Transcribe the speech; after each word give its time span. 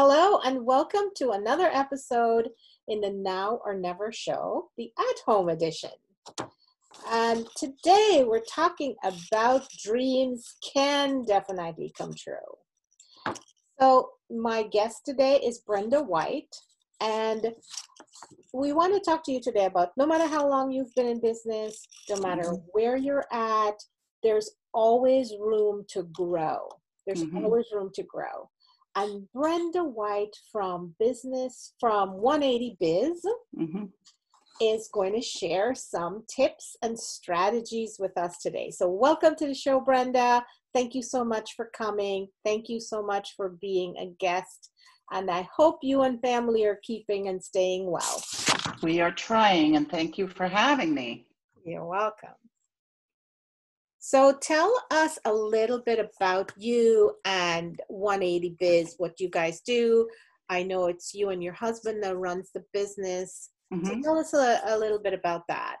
Hello, 0.00 0.38
and 0.44 0.64
welcome 0.64 1.06
to 1.16 1.30
another 1.30 1.68
episode 1.72 2.50
in 2.86 3.00
the 3.00 3.10
Now 3.10 3.58
or 3.64 3.74
Never 3.74 4.12
show, 4.12 4.70
the 4.78 4.92
at 4.96 5.18
home 5.26 5.48
edition. 5.48 5.90
And 7.10 7.44
today 7.56 8.22
we're 8.24 8.44
talking 8.48 8.94
about 9.02 9.66
dreams 9.84 10.54
can 10.72 11.24
definitely 11.24 11.92
come 11.98 12.12
true. 12.16 13.34
So, 13.80 14.10
my 14.30 14.62
guest 14.62 14.98
today 15.04 15.40
is 15.44 15.62
Brenda 15.66 16.00
White, 16.00 16.54
and 17.00 17.52
we 18.54 18.72
want 18.72 18.94
to 18.94 19.00
talk 19.00 19.24
to 19.24 19.32
you 19.32 19.40
today 19.42 19.64
about 19.64 19.90
no 19.96 20.06
matter 20.06 20.28
how 20.28 20.48
long 20.48 20.70
you've 20.70 20.94
been 20.94 21.08
in 21.08 21.20
business, 21.20 21.84
no 22.08 22.20
matter 22.20 22.44
mm-hmm. 22.44 22.66
where 22.70 22.96
you're 22.96 23.26
at, 23.32 23.74
there's 24.22 24.48
always 24.72 25.34
room 25.40 25.84
to 25.88 26.04
grow. 26.12 26.68
There's 27.04 27.24
mm-hmm. 27.24 27.44
always 27.44 27.64
room 27.74 27.90
to 27.94 28.04
grow. 28.04 28.48
And 28.98 29.28
Brenda 29.32 29.84
White 29.84 30.34
from 30.50 30.92
Business 30.98 31.74
from 31.78 32.14
180 32.14 32.78
Biz 32.80 33.22
mm-hmm. 33.56 33.84
is 34.60 34.90
going 34.92 35.14
to 35.14 35.20
share 35.20 35.72
some 35.76 36.24
tips 36.28 36.76
and 36.82 36.98
strategies 36.98 37.98
with 38.00 38.18
us 38.18 38.38
today. 38.38 38.72
So, 38.72 38.88
welcome 38.90 39.36
to 39.36 39.46
the 39.46 39.54
show, 39.54 39.78
Brenda. 39.78 40.44
Thank 40.74 40.96
you 40.96 41.04
so 41.04 41.24
much 41.24 41.52
for 41.54 41.70
coming. 41.72 42.26
Thank 42.44 42.68
you 42.68 42.80
so 42.80 43.00
much 43.00 43.34
for 43.36 43.50
being 43.60 43.94
a 44.00 44.06
guest. 44.18 44.70
And 45.12 45.30
I 45.30 45.48
hope 45.54 45.78
you 45.82 46.02
and 46.02 46.20
family 46.20 46.66
are 46.66 46.80
keeping 46.82 47.28
and 47.28 47.40
staying 47.40 47.88
well. 47.88 48.20
We 48.82 49.00
are 49.00 49.12
trying, 49.12 49.76
and 49.76 49.88
thank 49.88 50.18
you 50.18 50.26
for 50.26 50.48
having 50.48 50.92
me. 50.92 51.28
You're 51.64 51.86
welcome. 51.86 52.34
So 54.08 54.32
tell 54.32 54.72
us 54.90 55.18
a 55.26 55.32
little 55.34 55.82
bit 55.84 55.98
about 55.98 56.50
you 56.56 57.16
and 57.26 57.78
180 57.88 58.56
Biz, 58.58 58.94
what 58.96 59.20
you 59.20 59.28
guys 59.28 59.60
do. 59.60 60.08
I 60.48 60.62
know 60.62 60.86
it's 60.86 61.12
you 61.12 61.28
and 61.28 61.42
your 61.42 61.52
husband 61.52 62.02
that 62.02 62.16
runs 62.16 62.48
the 62.54 62.64
business. 62.72 63.50
Mm-hmm. 63.70 63.84
So 63.84 64.00
tell 64.00 64.18
us 64.18 64.32
a, 64.32 64.62
a, 64.64 64.78
little 64.78 64.98
bit 64.98 65.12
about 65.12 65.42
that. 65.48 65.76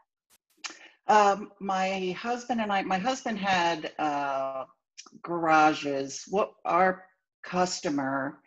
Um, 1.06 1.52
my 1.58 2.14
husband 2.18 2.60
and 2.60 2.70
I, 2.70 2.82
my 2.82 2.98
husband 2.98 3.38
had 3.38 3.92
uh, 3.98 4.64
garages. 5.22 6.24
What 6.28 6.52
our 6.66 7.06
customer 7.42 8.40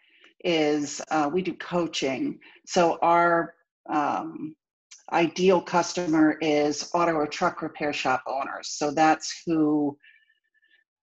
is, 0.46 1.02
uh, 1.10 1.28
we 1.34 1.42
do 1.42 1.56
coaching. 1.56 2.38
So 2.68 3.00
our 3.02 3.56
um, 3.90 4.56
ideal 5.14 5.62
customer 5.62 6.38
is 6.42 6.90
auto 6.94 7.14
or 7.14 7.28
truck 7.28 7.62
repair 7.62 7.94
shop 7.94 8.24
owners. 8.28 8.70
So 8.70 8.92
that's 8.92 9.44
who 9.46 9.98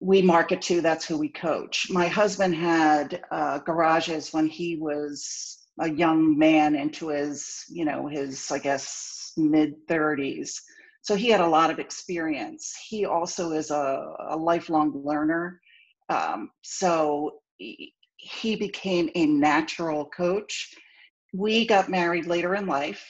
we 0.00 0.22
market 0.22 0.62
to, 0.62 0.80
that's 0.80 1.04
who 1.04 1.18
we 1.18 1.28
coach. 1.28 1.88
My 1.90 2.06
husband 2.06 2.54
had 2.54 3.22
uh, 3.30 3.58
garages 3.58 4.32
when 4.32 4.46
he 4.46 4.76
was 4.76 5.58
a 5.80 5.90
young 5.90 6.38
man 6.38 6.74
into 6.74 7.08
his, 7.08 7.64
you 7.68 7.84
know, 7.84 8.06
his, 8.06 8.50
I 8.50 8.58
guess, 8.58 9.32
mid 9.36 9.86
30s. 9.88 10.52
So 11.02 11.14
he 11.14 11.28
had 11.30 11.40
a 11.40 11.46
lot 11.46 11.70
of 11.70 11.78
experience. 11.78 12.76
He 12.88 13.04
also 13.06 13.52
is 13.52 13.70
a, 13.70 14.14
a 14.30 14.36
lifelong 14.36 14.92
learner. 15.04 15.60
Um, 16.08 16.50
so 16.62 17.40
he 17.58 18.56
became 18.56 19.10
a 19.14 19.26
natural 19.26 20.06
coach. 20.06 20.74
We 21.32 21.66
got 21.66 21.88
married 21.88 22.26
later 22.26 22.54
in 22.54 22.66
life 22.66 23.04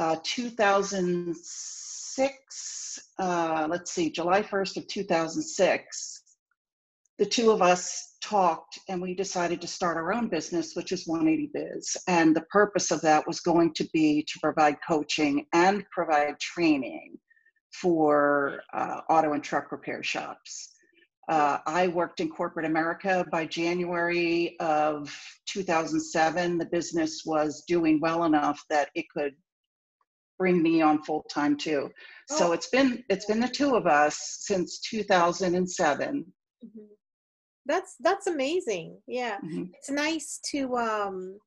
uh, 0.00 0.16
2006, 0.24 3.00
uh, 3.18 3.66
let's 3.68 3.92
see, 3.92 4.10
July 4.10 4.42
1st 4.42 4.78
of 4.78 4.86
2006, 4.86 6.22
the 7.18 7.26
two 7.26 7.50
of 7.50 7.60
us 7.60 8.16
talked 8.22 8.78
and 8.88 9.02
we 9.02 9.14
decided 9.14 9.60
to 9.60 9.66
start 9.66 9.98
our 9.98 10.14
own 10.14 10.28
business, 10.28 10.74
which 10.74 10.90
is 10.90 11.06
180 11.06 11.50
Biz. 11.52 11.98
And 12.08 12.34
the 12.34 12.46
purpose 12.50 12.90
of 12.90 13.02
that 13.02 13.26
was 13.26 13.40
going 13.40 13.74
to 13.74 13.86
be 13.92 14.22
to 14.22 14.38
provide 14.42 14.78
coaching 14.88 15.44
and 15.52 15.84
provide 15.90 16.40
training 16.40 17.18
for 17.70 18.62
uh, 18.72 19.02
auto 19.10 19.34
and 19.34 19.44
truck 19.44 19.70
repair 19.70 20.02
shops. 20.02 20.76
Uh, 21.28 21.58
I 21.66 21.88
worked 21.88 22.20
in 22.20 22.30
corporate 22.30 22.64
America. 22.64 23.26
By 23.30 23.44
January 23.44 24.56
of 24.60 25.14
2007, 25.44 26.56
the 26.56 26.64
business 26.64 27.24
was 27.26 27.64
doing 27.68 28.00
well 28.00 28.24
enough 28.24 28.64
that 28.70 28.88
it 28.94 29.04
could 29.14 29.34
bring 30.40 30.62
me 30.62 30.80
on 30.80 31.02
full 31.02 31.22
time 31.30 31.54
too. 31.54 31.90
Oh. 32.30 32.36
So 32.36 32.52
it's 32.52 32.68
been 32.68 33.04
it's 33.10 33.26
been 33.26 33.40
the 33.40 33.48
two 33.48 33.76
of 33.76 33.86
us 33.86 34.38
since 34.40 34.80
2007. 34.80 36.24
Mm-hmm. 36.64 36.80
That's 37.66 37.94
that's 38.00 38.26
amazing. 38.26 38.96
Yeah, 39.06 39.36
mm-hmm. 39.36 39.64
it's 39.74 39.90
nice 39.90 40.40
to 40.50 40.76
um, 40.78 41.38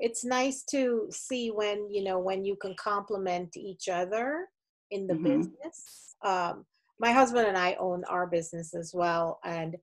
it's 0.00 0.24
nice 0.24 0.64
to 0.70 1.06
see 1.10 1.50
when 1.50 1.88
you 1.90 2.02
know 2.02 2.18
when 2.18 2.44
you 2.46 2.56
can 2.56 2.74
complement 2.76 3.56
each 3.56 3.88
other 3.88 4.46
in 4.90 5.06
the 5.06 5.14
mm-hmm. 5.14 5.40
business. 5.40 6.16
Um, 6.24 6.64
my 6.98 7.12
husband 7.12 7.46
and 7.46 7.58
I 7.58 7.76
own 7.78 8.04
our 8.08 8.26
business 8.26 8.74
as 8.74 8.92
well, 8.94 9.38
and 9.44 9.76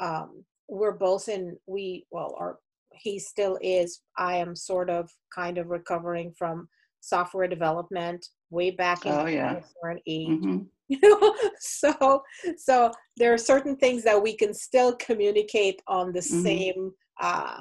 um, 0.00 0.44
we're 0.68 0.96
both 0.96 1.28
in 1.28 1.58
we 1.66 2.06
well 2.12 2.36
our 2.38 2.58
he 2.92 3.18
still 3.18 3.58
is. 3.60 4.00
I 4.16 4.36
am 4.36 4.54
sort 4.54 4.90
of 4.90 5.10
kind 5.34 5.58
of 5.58 5.68
recovering 5.68 6.32
from 6.38 6.68
software 7.00 7.48
development 7.48 8.26
way 8.50 8.70
back 8.70 9.06
in 9.06 9.12
oh, 9.12 9.26
yeah. 9.26 9.60
2008. 9.84 10.28
Mm-hmm. 10.28 10.58
So 11.60 12.22
so 12.56 12.90
there 13.16 13.32
are 13.32 13.38
certain 13.38 13.76
things 13.76 14.02
that 14.04 14.20
we 14.20 14.36
can 14.36 14.52
still 14.52 14.96
communicate 14.96 15.80
on 15.86 16.12
the 16.12 16.20
mm-hmm. 16.20 16.42
same 16.42 16.92
uh, 17.20 17.60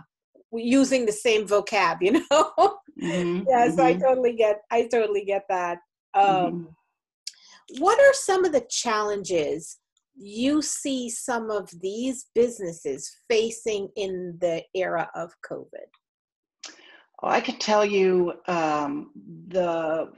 using 0.51 1.05
the 1.05 1.11
same 1.11 1.45
vocab. 1.47 1.97
You 2.01 2.13
know, 2.13 2.77
mm-hmm. 3.01 3.43
yeah. 3.49 3.69
So 3.69 3.85
I 3.85 3.93
mm-hmm. 3.93 4.01
totally 4.01 4.35
get 4.35 4.61
I 4.71 4.87
totally 4.87 5.25
get 5.25 5.43
that. 5.49 5.79
Um, 6.15 6.25
mm-hmm. 6.25 7.83
what 7.83 7.99
are 7.99 8.13
some 8.13 8.45
of 8.45 8.51
the 8.51 8.65
challenges 8.69 9.77
you 10.15 10.61
see 10.61 11.09
some 11.09 11.49
of 11.49 11.69
these 11.81 12.25
businesses 12.35 13.09
facing 13.29 13.89
in 13.95 14.37
the 14.41 14.63
era 14.73 15.09
of 15.15 15.31
COVID? 15.49 15.89
I 17.21 17.41
could 17.41 17.59
tell 17.59 17.85
you 17.85 18.33
um, 18.47 19.11
the 19.47 20.11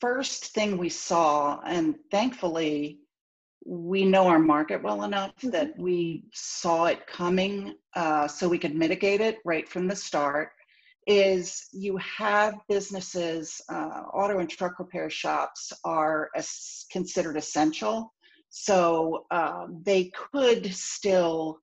first 0.00 0.54
thing 0.54 0.78
we 0.78 0.88
saw, 0.88 1.60
and 1.66 1.96
thankfully, 2.10 3.00
we 3.66 4.04
know 4.04 4.28
our 4.28 4.38
market 4.38 4.82
well 4.82 5.02
enough 5.02 5.34
mm-hmm. 5.36 5.50
that 5.50 5.76
we 5.78 6.24
saw 6.32 6.86
it 6.86 7.06
coming 7.06 7.74
uh, 7.94 8.28
so 8.28 8.48
we 8.48 8.58
could 8.58 8.74
mitigate 8.74 9.20
it 9.20 9.38
right 9.44 9.68
from 9.68 9.88
the 9.88 9.96
start. 9.96 10.50
Is 11.06 11.66
you 11.72 11.96
have 11.96 12.54
businesses, 12.68 13.60
uh, 13.70 14.04
auto 14.12 14.38
and 14.38 14.48
truck 14.48 14.78
repair 14.78 15.08
shops 15.08 15.72
are 15.84 16.28
as 16.36 16.84
considered 16.92 17.36
essential. 17.36 18.12
So 18.50 19.24
uh, 19.30 19.66
they 19.82 20.10
could 20.32 20.72
still 20.74 21.60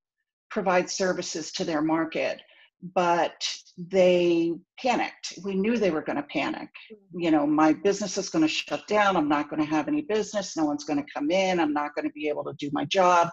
provide 0.50 0.90
services 0.90 1.52
to 1.54 1.64
their 1.64 1.82
market 1.82 2.42
but 2.82 3.48
they 3.78 4.54
panicked. 4.80 5.40
We 5.44 5.56
knew 5.56 5.78
they 5.78 5.92
were 5.92 6.02
going 6.02 6.18
to 6.18 6.24
panic. 6.24 6.70
Mm-hmm. 6.92 7.20
You 7.20 7.32
know, 7.32 7.48
my 7.48 7.74
business 7.74 8.18
is 8.18 8.30
going 8.30 8.44
to 8.44 8.48
shut 8.48 8.88
down. 8.88 9.18
I'm 9.18 9.30
not 9.30 9.50
going 9.50 9.62
to 9.62 9.70
have 9.70 9.88
any 9.88 10.02
business. 10.02 10.56
No 10.56 10.66
one's 10.66 10.84
going 10.84 11.04
to 11.04 11.12
come 11.14 11.32
in. 11.32 11.60
I'm 11.60 11.74
not 11.74 11.96
going 11.96 12.08
to 12.08 12.14
be 12.14 12.30
able 12.30 12.44
to 12.46 12.54
do 12.58 12.70
my 12.74 12.86
job. 12.86 13.30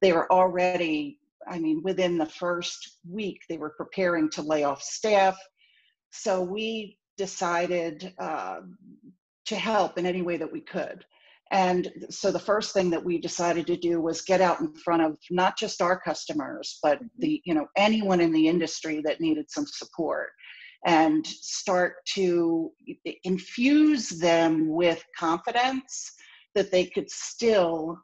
They 0.00 0.12
were 0.12 0.30
already, 0.32 1.18
I 1.48 1.58
mean, 1.58 1.80
within 1.82 2.18
the 2.18 2.26
first 2.26 2.98
week, 3.08 3.40
they 3.48 3.56
were 3.56 3.74
preparing 3.76 4.30
to 4.30 4.42
lay 4.42 4.64
off 4.64 4.82
staff. 4.82 5.36
So 6.10 6.42
we 6.42 6.98
decided 7.16 8.12
uh, 8.18 8.60
to 9.46 9.56
help 9.56 9.98
in 9.98 10.06
any 10.06 10.22
way 10.22 10.36
that 10.36 10.52
we 10.52 10.60
could. 10.60 11.04
And 11.52 11.92
so 12.08 12.32
the 12.32 12.38
first 12.38 12.72
thing 12.72 12.88
that 12.90 13.04
we 13.04 13.18
decided 13.18 13.66
to 13.66 13.76
do 13.76 14.00
was 14.00 14.22
get 14.22 14.40
out 14.40 14.60
in 14.60 14.72
front 14.74 15.02
of 15.02 15.18
not 15.30 15.58
just 15.58 15.82
our 15.82 16.00
customers, 16.00 16.78
but 16.82 16.96
mm-hmm. 16.96 17.06
the, 17.18 17.42
you 17.44 17.54
know, 17.54 17.66
anyone 17.76 18.20
in 18.20 18.32
the 18.32 18.48
industry 18.48 19.02
that 19.04 19.20
needed 19.20 19.50
some 19.50 19.66
support 19.66 20.30
and 20.84 21.24
start 21.26 21.96
to 22.14 22.72
infuse 23.22 24.08
them 24.08 24.68
with 24.68 25.04
confidence 25.16 26.12
that 26.54 26.72
they 26.72 26.86
could 26.86 27.08
still 27.08 27.98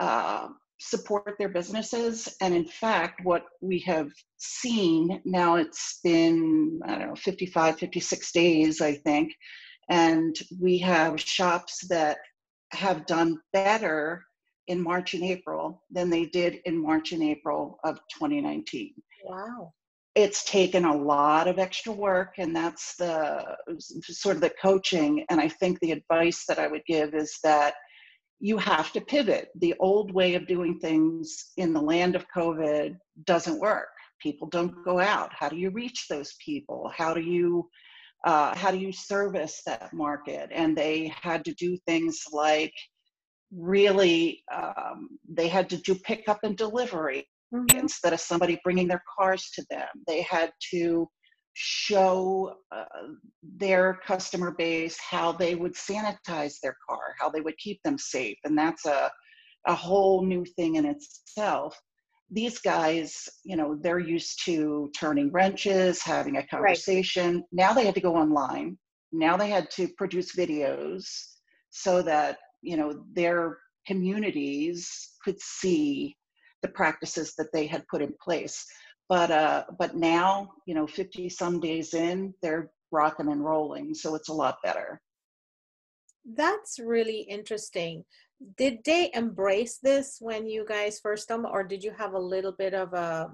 uh, 0.00 0.48
support 0.80 1.36
their 1.38 1.50
businesses. 1.50 2.34
And 2.40 2.54
in 2.54 2.66
fact, 2.66 3.24
what 3.24 3.44
we 3.60 3.78
have 3.80 4.10
seen 4.38 5.20
now, 5.24 5.56
it's 5.56 6.00
been, 6.02 6.80
I 6.84 6.98
don't 6.98 7.08
know, 7.08 7.14
55, 7.14 7.78
56 7.78 8.32
days, 8.32 8.80
I 8.80 8.94
think. 8.94 9.32
And 9.88 10.34
we 10.60 10.78
have 10.78 11.20
shops 11.20 11.86
that 11.88 12.18
have 12.72 13.06
done 13.06 13.38
better 13.52 14.24
in 14.68 14.82
March 14.82 15.14
and 15.14 15.22
April 15.22 15.82
than 15.90 16.10
they 16.10 16.26
did 16.26 16.60
in 16.64 16.80
March 16.82 17.12
and 17.12 17.22
April 17.22 17.78
of 17.84 17.96
2019. 18.18 18.92
Wow. 19.24 19.72
It's 20.14 20.44
taken 20.44 20.84
a 20.84 20.96
lot 20.96 21.46
of 21.46 21.58
extra 21.58 21.92
work, 21.92 22.34
and 22.38 22.56
that's 22.56 22.96
the 22.96 23.44
sort 24.02 24.36
of 24.36 24.42
the 24.42 24.52
coaching. 24.62 25.24
And 25.30 25.40
I 25.40 25.48
think 25.48 25.78
the 25.78 25.92
advice 25.92 26.44
that 26.48 26.58
I 26.58 26.68
would 26.68 26.84
give 26.86 27.14
is 27.14 27.38
that 27.44 27.74
you 28.40 28.58
have 28.58 28.92
to 28.92 29.00
pivot. 29.00 29.48
The 29.60 29.74
old 29.78 30.12
way 30.12 30.34
of 30.34 30.46
doing 30.46 30.78
things 30.78 31.52
in 31.56 31.72
the 31.72 31.80
land 31.80 32.16
of 32.16 32.26
COVID 32.34 32.96
doesn't 33.24 33.60
work. 33.60 33.88
people 34.20 34.48
don't 34.48 34.84
go 34.84 34.98
out. 34.98 35.30
How 35.32 35.48
do 35.48 35.56
you 35.56 35.70
reach 35.70 36.06
those 36.08 36.34
people? 36.44 36.90
How 36.94 37.14
do 37.14 37.20
you 37.20 37.68
uh, 38.26 38.54
how 38.56 38.70
do 38.72 38.78
you 38.78 38.92
service 38.92 39.62
that 39.64 39.92
market? 39.92 40.50
And 40.52 40.76
they 40.76 41.12
had 41.22 41.44
to 41.44 41.54
do 41.54 41.78
things 41.86 42.24
like 42.32 42.74
really 43.52 44.42
um, 44.52 45.08
they 45.28 45.48
had 45.48 45.70
to 45.70 45.76
do 45.78 45.94
pickup 45.94 46.40
and 46.42 46.56
delivery 46.56 47.28
mm-hmm. 47.54 47.78
instead 47.78 48.12
of 48.12 48.20
somebody 48.20 48.58
bringing 48.64 48.88
their 48.88 49.02
cars 49.16 49.50
to 49.54 49.64
them. 49.70 49.86
They 50.08 50.22
had 50.22 50.50
to 50.72 51.08
show 51.54 52.52
uh, 52.72 52.84
their 53.42 54.00
customer 54.04 54.50
base 54.50 54.98
how 54.98 55.32
they 55.32 55.54
would 55.54 55.74
sanitize 55.74 56.56
their 56.62 56.76
car, 56.88 57.14
how 57.18 57.30
they 57.30 57.40
would 57.40 57.56
keep 57.58 57.80
them 57.82 57.96
safe. 57.96 58.36
And 58.44 58.58
that's 58.58 58.84
a, 58.86 59.10
a 59.66 59.74
whole 59.74 60.26
new 60.26 60.44
thing 60.44 60.74
in 60.74 60.84
itself. 60.84 61.80
These 62.30 62.58
guys, 62.58 63.28
you 63.44 63.56
know, 63.56 63.76
they're 63.80 63.98
used 63.98 64.44
to 64.46 64.90
turning 64.98 65.30
wrenches, 65.30 66.02
having 66.02 66.36
a 66.36 66.46
conversation. 66.46 67.36
Right. 67.36 67.44
Now 67.52 67.72
they 67.72 67.84
had 67.84 67.94
to 67.94 68.00
go 68.00 68.16
online. 68.16 68.76
Now 69.12 69.36
they 69.36 69.48
had 69.48 69.70
to 69.72 69.88
produce 69.96 70.34
videos 70.34 71.06
so 71.70 72.02
that, 72.02 72.38
you 72.62 72.76
know, 72.76 73.04
their 73.12 73.58
communities 73.86 75.14
could 75.24 75.40
see 75.40 76.16
the 76.62 76.68
practices 76.68 77.34
that 77.38 77.52
they 77.52 77.66
had 77.66 77.86
put 77.88 78.02
in 78.02 78.12
place 78.20 78.66
but 79.08 79.30
uh, 79.30 79.64
but 79.78 79.96
now 79.96 80.50
you 80.66 80.74
know 80.74 80.86
50 80.86 81.28
some 81.28 81.60
days 81.60 81.94
in 81.94 82.34
they're 82.42 82.70
rocking 82.90 83.30
and 83.30 83.44
rolling 83.44 83.94
so 83.94 84.14
it's 84.14 84.28
a 84.28 84.34
lot 84.34 84.56
better 84.62 85.00
that's 86.36 86.78
really 86.78 87.20
interesting 87.20 88.04
did 88.56 88.78
they 88.84 89.10
embrace 89.14 89.78
this 89.82 90.18
when 90.20 90.46
you 90.46 90.64
guys 90.68 91.00
first 91.00 91.28
come 91.28 91.46
or 91.46 91.64
did 91.64 91.82
you 91.82 91.92
have 91.96 92.12
a 92.12 92.18
little 92.18 92.52
bit 92.52 92.74
of 92.74 92.92
a 92.92 93.30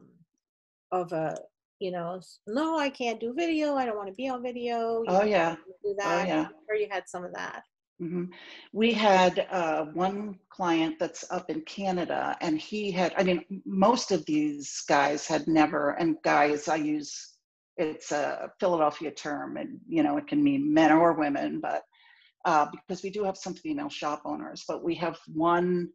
of 0.93 1.13
a 1.13 1.37
you 1.81 1.91
know 1.91 2.21
no 2.47 2.79
i 2.79 2.89
can't 2.89 3.21
do 3.21 3.35
video. 3.35 3.75
I 3.75 3.85
don't 3.85 3.97
want 3.97 4.09
to 4.09 4.15
be 4.15 4.29
on 4.29 4.43
video. 4.43 5.03
You 5.03 5.07
oh 5.09 5.25
yeah. 5.25 5.57
do 5.85 5.95
that. 5.99 6.25
Oh, 6.25 6.29
yeah. 6.29 6.49
or 6.69 6.77
you 6.77 6.87
had 6.91 7.09
some 7.09 7.25
of 7.25 7.33
that. 7.35 7.65
Mm-hmm. 8.03 8.25
We 8.73 8.93
had 8.93 9.47
uh, 9.51 9.85
one 9.87 10.39
client 10.51 10.99
that's 10.99 11.31
up 11.31 11.51
in 11.51 11.61
Canada, 11.63 12.37
and 12.41 12.59
he 12.59 12.91
had, 12.91 13.15
I 13.17 13.23
mean, 13.23 13.45
most 13.65 14.11
of 14.11 14.25
these 14.27 14.83
guys 14.89 15.27
had 15.27 15.47
never, 15.47 15.91
and 15.91 16.17
guys, 16.25 16.67
I 16.67 16.77
use, 16.77 17.35
it's 17.77 18.11
a 18.11 18.51
Philadelphia 18.59 19.13
term, 19.13 19.57
and, 19.57 19.79
you 19.89 20.03
know, 20.03 20.17
it 20.17 20.27
can 20.27 20.43
mean 20.43 20.75
men 20.75 20.91
or 20.91 21.13
women, 21.13 21.61
but 21.61 21.83
uh, 22.45 22.67
because 22.71 23.03
we 23.03 23.11
do 23.11 23.25
have 23.25 23.37
some 23.37 23.55
female 23.55 23.89
shop 23.89 24.23
owners, 24.25 24.65
but 24.67 24.83
we 24.83 24.95
have 24.97 25.19
one 25.33 25.91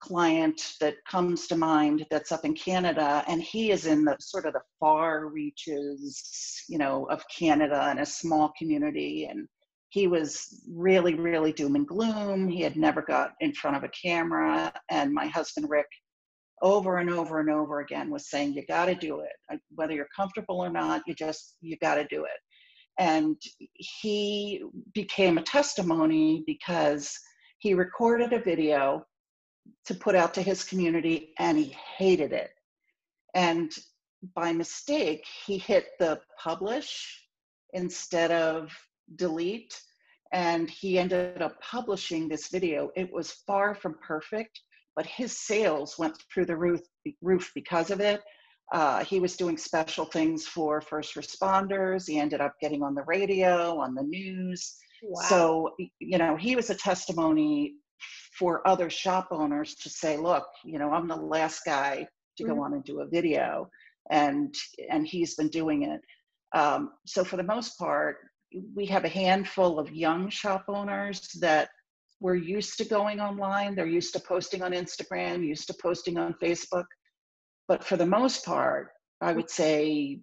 client 0.00 0.74
that 0.80 0.96
comes 1.08 1.46
to 1.46 1.56
mind 1.56 2.06
that's 2.10 2.32
up 2.32 2.44
in 2.44 2.54
Canada, 2.54 3.22
and 3.28 3.42
he 3.42 3.70
is 3.70 3.86
in 3.86 4.04
the 4.04 4.16
sort 4.18 4.46
of 4.46 4.54
the 4.54 4.62
far 4.80 5.26
reaches, 5.26 6.64
you 6.68 6.78
know, 6.78 7.04
of 7.10 7.22
Canada 7.28 7.86
and 7.88 8.00
a 8.00 8.06
small 8.06 8.52
community. 8.58 9.26
And 9.30 9.46
he 9.90 10.06
was 10.06 10.62
really, 10.70 11.14
really 11.14 11.52
doom 11.52 11.76
and 11.76 11.86
gloom. 11.86 12.48
He 12.48 12.62
had 12.62 12.76
never 12.76 13.02
got 13.02 13.32
in 13.40 13.52
front 13.52 13.76
of 13.76 13.84
a 13.84 13.88
camera. 13.88 14.72
And 14.90 15.12
my 15.12 15.26
husband, 15.26 15.68
Rick, 15.68 15.88
over 16.62 16.98
and 16.98 17.10
over 17.10 17.40
and 17.40 17.50
over 17.50 17.80
again 17.80 18.10
was 18.10 18.30
saying, 18.30 18.54
You 18.54 18.64
got 18.66 18.86
to 18.86 18.94
do 18.94 19.20
it. 19.20 19.60
Whether 19.74 19.94
you're 19.94 20.08
comfortable 20.14 20.60
or 20.60 20.70
not, 20.70 21.02
you 21.06 21.14
just, 21.14 21.56
you 21.60 21.76
got 21.78 21.96
to 21.96 22.06
do 22.08 22.24
it. 22.24 22.30
And 23.00 23.36
he 23.74 24.62
became 24.92 25.38
a 25.38 25.42
testimony 25.42 26.44
because 26.46 27.18
he 27.58 27.72
recorded 27.72 28.34
a 28.34 28.38
video 28.38 29.06
to 29.86 29.94
put 29.94 30.14
out 30.14 30.34
to 30.34 30.42
his 30.42 30.64
community 30.64 31.32
and 31.38 31.56
he 31.56 31.74
hated 31.96 32.32
it. 32.32 32.50
And 33.34 33.72
by 34.34 34.52
mistake, 34.52 35.24
he 35.46 35.56
hit 35.56 35.86
the 35.98 36.20
publish 36.38 37.26
instead 37.72 38.30
of 38.30 38.70
delete 39.16 39.80
and 40.32 40.68
he 40.68 40.98
ended 40.98 41.40
up 41.40 41.58
publishing 41.62 42.28
this 42.28 42.48
video. 42.48 42.90
It 42.96 43.10
was 43.10 43.32
far 43.46 43.74
from 43.74 43.96
perfect, 44.06 44.60
but 44.94 45.06
his 45.06 45.38
sales 45.38 45.98
went 45.98 46.22
through 46.32 46.46
the 46.46 46.56
roof, 46.56 46.82
roof 47.22 47.50
because 47.54 47.90
of 47.90 48.00
it. 48.00 48.20
Uh, 48.72 49.04
he 49.04 49.18
was 49.18 49.36
doing 49.36 49.56
special 49.56 50.04
things 50.04 50.46
for 50.46 50.80
first 50.80 51.16
responders. 51.16 52.08
He 52.08 52.18
ended 52.18 52.40
up 52.40 52.54
getting 52.60 52.82
on 52.82 52.94
the 52.94 53.02
radio, 53.02 53.78
on 53.78 53.94
the 53.94 54.02
news. 54.02 54.76
Wow. 55.02 55.22
So, 55.28 55.70
you 55.98 56.18
know, 56.18 56.36
he 56.36 56.54
was 56.56 56.70
a 56.70 56.74
testimony 56.74 57.74
for 58.38 58.66
other 58.66 58.88
shop 58.88 59.28
owners 59.30 59.74
to 59.76 59.90
say, 59.90 60.16
look, 60.16 60.46
you 60.64 60.78
know, 60.78 60.92
I'm 60.92 61.08
the 61.08 61.16
last 61.16 61.62
guy 61.66 62.06
to 62.36 62.44
mm-hmm. 62.44 62.54
go 62.54 62.62
on 62.62 62.74
and 62.74 62.84
do 62.84 63.00
a 63.00 63.08
video. 63.08 63.68
And 64.10 64.54
and 64.88 65.06
he's 65.06 65.34
been 65.34 65.48
doing 65.48 65.82
it. 65.82 66.00
Um, 66.52 66.92
so 67.06 67.24
for 67.24 67.36
the 67.36 67.42
most 67.42 67.78
part, 67.78 68.16
we 68.74 68.86
have 68.86 69.04
a 69.04 69.08
handful 69.08 69.78
of 69.78 69.92
young 69.92 70.28
shop 70.30 70.64
owners 70.68 71.28
that 71.40 71.68
were 72.20 72.34
used 72.34 72.76
to 72.78 72.84
going 72.84 73.20
online. 73.20 73.74
They're 73.74 73.86
used 73.86 74.12
to 74.14 74.20
posting 74.20 74.62
on 74.62 74.72
Instagram, 74.72 75.46
used 75.46 75.66
to 75.68 75.74
posting 75.80 76.18
on 76.18 76.34
Facebook. 76.42 76.84
But 77.70 77.84
for 77.84 77.96
the 77.96 78.04
most 78.04 78.44
part, 78.44 78.88
I 79.20 79.32
would 79.32 79.48
say 79.48 80.18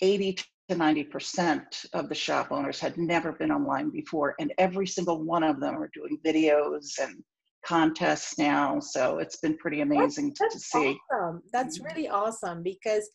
80 0.00 0.38
to 0.70 0.74
90% 0.74 1.62
of 1.92 2.08
the 2.08 2.16
shop 2.16 2.48
owners 2.50 2.80
had 2.80 2.98
never 2.98 3.30
been 3.30 3.52
online 3.52 3.90
before. 3.90 4.34
And 4.40 4.52
every 4.58 4.88
single 4.88 5.22
one 5.22 5.44
of 5.44 5.60
them 5.60 5.76
are 5.76 5.88
doing 5.94 6.18
videos 6.26 6.98
and 7.00 7.22
contests 7.64 8.38
now. 8.38 8.80
So 8.80 9.18
it's 9.18 9.36
been 9.36 9.56
pretty 9.58 9.82
amazing 9.82 10.34
that's, 10.36 10.40
that's 10.40 10.54
to 10.54 10.78
see. 10.78 10.98
Awesome. 11.12 11.42
That's 11.52 11.78
mm-hmm. 11.78 11.86
really 11.86 12.08
awesome 12.08 12.64
because 12.64 13.08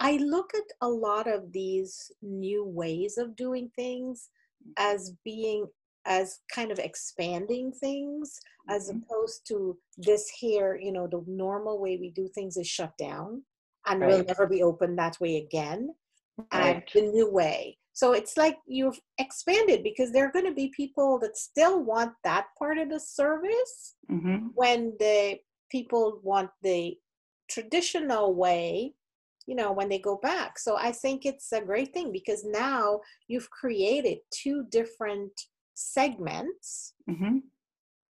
I 0.00 0.16
look 0.16 0.52
at 0.54 0.64
a 0.80 0.88
lot 0.88 1.30
of 1.30 1.52
these 1.52 2.10
new 2.22 2.64
ways 2.64 3.18
of 3.18 3.36
doing 3.36 3.70
things 3.76 4.30
as 4.78 5.12
being 5.26 5.66
as 6.08 6.40
kind 6.52 6.72
of 6.72 6.78
expanding 6.78 7.70
things 7.70 8.40
as 8.68 8.88
mm-hmm. 8.88 8.98
opposed 8.98 9.46
to 9.48 9.78
this 9.98 10.28
here, 10.28 10.78
you 10.82 10.90
know, 10.90 11.06
the 11.06 11.22
normal 11.26 11.80
way 11.80 11.98
we 11.98 12.10
do 12.10 12.28
things 12.28 12.56
is 12.56 12.66
shut 12.66 12.92
down 12.98 13.42
and 13.86 14.00
right. 14.00 14.10
will 14.10 14.24
never 14.24 14.46
be 14.46 14.62
open 14.62 14.96
that 14.96 15.20
way 15.20 15.36
again. 15.36 15.94
Right. 16.52 16.76
And 16.76 16.82
the 16.94 17.12
new 17.12 17.30
way. 17.30 17.78
So 17.92 18.12
it's 18.12 18.36
like 18.36 18.56
you've 18.66 19.00
expanded 19.18 19.82
because 19.82 20.12
there 20.12 20.26
are 20.26 20.32
going 20.32 20.44
to 20.44 20.54
be 20.54 20.72
people 20.76 21.18
that 21.18 21.36
still 21.36 21.82
want 21.82 22.12
that 22.22 22.46
part 22.56 22.78
of 22.78 22.90
the 22.90 23.00
service 23.00 23.96
mm-hmm. 24.10 24.48
when 24.54 24.94
the 25.00 25.38
people 25.70 26.20
want 26.22 26.50
the 26.62 26.96
traditional 27.50 28.34
way 28.34 28.94
you 29.46 29.54
know 29.54 29.72
when 29.72 29.88
they 29.88 29.98
go 29.98 30.16
back 30.22 30.58
so 30.58 30.76
i 30.76 30.92
think 30.92 31.24
it's 31.24 31.50
a 31.52 31.60
great 31.60 31.92
thing 31.94 32.12
because 32.12 32.44
now 32.44 33.00
you've 33.26 33.50
created 33.50 34.18
two 34.30 34.64
different 34.70 35.32
segments 35.78 36.94
mm-hmm. 37.08 37.38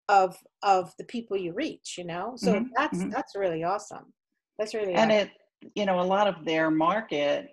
of 0.09 0.37
of 0.63 0.93
the 0.99 1.05
people 1.05 1.37
you 1.37 1.53
reach 1.53 1.95
you 1.97 2.05
know 2.05 2.33
so 2.37 2.55
mm-hmm. 2.55 2.67
that's 2.77 2.99
mm-hmm. 2.99 3.11
that's 3.11 3.37
really 3.37 3.63
awesome 3.63 4.13
that's 4.59 4.75
really 4.75 4.95
and 4.95 5.13
awesome. 5.13 5.29
it 5.63 5.71
you 5.77 5.87
know 5.87 6.01
a 6.01 6.03
lot 6.03 6.27
of 6.27 6.45
their 6.45 6.71
market 6.71 7.51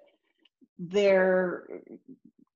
they're 0.80 1.64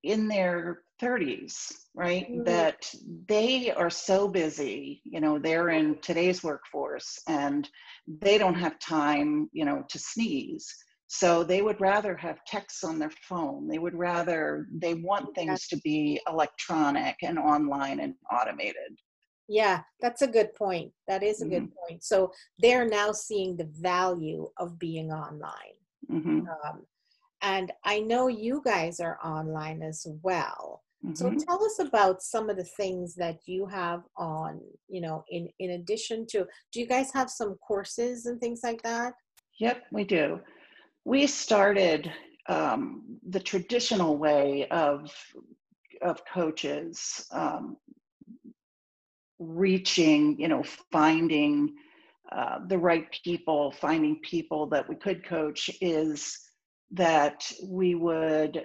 in 0.01 0.27
their 0.27 0.79
30s 1.01 1.72
right 1.93 2.27
mm-hmm. 2.27 2.43
that 2.43 2.91
they 3.27 3.72
are 3.72 3.91
so 3.91 4.27
busy 4.27 5.01
you 5.05 5.22
know 5.22 5.38
they're 5.38 5.69
in 5.69 6.00
today's 6.01 6.43
workforce 6.43 7.19
and 7.27 7.69
they 8.07 8.39
don't 8.39 8.55
have 8.55 8.79
time 8.79 9.48
you 9.53 9.63
know 9.63 9.83
to 9.89 10.00
sneeze 10.00 10.74
so 11.15 11.43
they 11.43 11.62
would 11.62 11.79
rather 11.79 12.17
have 12.17 12.43
texts 12.46 12.84
on 12.84 12.98
their 12.98 13.12
phone. 13.29 13.67
They 13.67 13.77
would 13.77 13.93
rather, 13.93 14.67
they 14.74 14.96
want 14.96 15.36
things 15.36 15.67
to 15.67 15.77
be 15.84 16.20
electronic 16.27 17.17
and 17.22 17.38
online 17.38 18.00
and 18.00 18.15
automated. 18.32 18.98
Yeah, 19.48 19.82
that's 20.01 20.24
a 20.24 20.27
good 20.27 20.55
point. 20.55 20.91
That 21.08 21.22
is 21.22 21.39
a 21.39 21.46
mm-hmm. 21.46 21.53
good 21.53 21.70
point. 21.75 22.03
So 22.03 22.32
they're 22.58 22.89
now 22.89 23.12
seeing 23.12 23.55
the 23.55 23.70
value 23.79 24.50
of 24.58 24.79
being 24.79 25.12
online. 25.12 25.77
Mm-hmm. 26.12 26.48
Um, 26.48 26.82
and 27.43 27.72
I 27.86 28.00
know 28.00 28.27
you 28.27 28.63
guys 28.65 29.00
are 29.00 29.20
online 29.24 29.84
as 29.84 30.08
well. 30.24 30.82
Mm-hmm. 31.05 31.13
So 31.13 31.46
tell 31.46 31.63
us 31.63 31.77
about 31.77 32.24
some 32.24 32.50
of 32.50 32.58
the 32.58 32.63
things 32.63 33.13
that 33.17 33.38
you 33.46 33.67
have 33.67 34.01
on, 34.17 34.62
you 34.89 35.01
know, 35.01 35.24
in, 35.29 35.48
in 35.60 35.72
addition 35.72 36.25
to, 36.32 36.48
do 36.72 36.79
you 36.79 36.88
guys 36.88 37.13
have 37.13 37.29
some 37.29 37.55
courses 37.58 38.25
and 38.25 38.39
things 38.41 38.62
like 38.63 38.82
that? 38.82 39.13
Yep, 39.60 39.84
we 39.91 40.05
do 40.05 40.39
we 41.05 41.27
started 41.27 42.12
um, 42.48 43.19
the 43.29 43.39
traditional 43.39 44.17
way 44.17 44.67
of 44.69 45.12
of 46.01 46.22
coaches 46.25 47.25
um, 47.31 47.77
reaching, 49.39 50.38
you 50.39 50.48
know, 50.48 50.63
finding 50.91 51.74
uh, 52.31 52.60
the 52.67 52.77
right 52.77 53.05
people, 53.24 53.72
finding 53.72 54.19
people 54.19 54.67
that 54.67 54.88
we 54.89 54.95
could 54.95 55.25
coach 55.25 55.69
is 55.81 56.38
that 56.91 57.50
we 57.63 57.95
would 57.95 58.63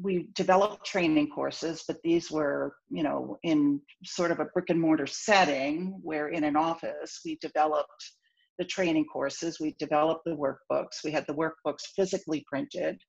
we 0.00 0.28
developed 0.34 0.84
training 0.84 1.28
courses, 1.30 1.84
but 1.86 1.98
these 2.02 2.28
were, 2.28 2.74
you 2.90 3.04
know, 3.04 3.38
in 3.44 3.80
sort 4.04 4.32
of 4.32 4.40
a 4.40 4.46
brick 4.46 4.70
and 4.70 4.80
mortar 4.80 5.06
setting 5.06 6.00
where 6.02 6.28
in 6.28 6.42
an 6.42 6.56
office 6.56 7.20
we 7.24 7.36
developed 7.36 8.12
the 8.58 8.64
training 8.64 9.06
courses, 9.06 9.60
we 9.60 9.74
developed 9.78 10.24
the 10.24 10.36
workbooks, 10.36 11.04
we 11.04 11.10
had 11.10 11.26
the 11.26 11.34
workbooks 11.34 11.86
physically 11.96 12.44
printed. 12.48 13.00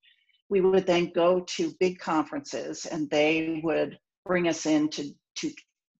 We 0.49 0.61
would 0.61 0.85
then 0.85 1.11
go 1.15 1.41
to 1.41 1.73
big 1.79 1.99
conferences 1.99 2.85
and 2.85 3.09
they 3.09 3.61
would 3.63 3.97
bring 4.25 4.47
us 4.47 4.65
in 4.65 4.89
to, 4.89 5.09
to 5.37 5.51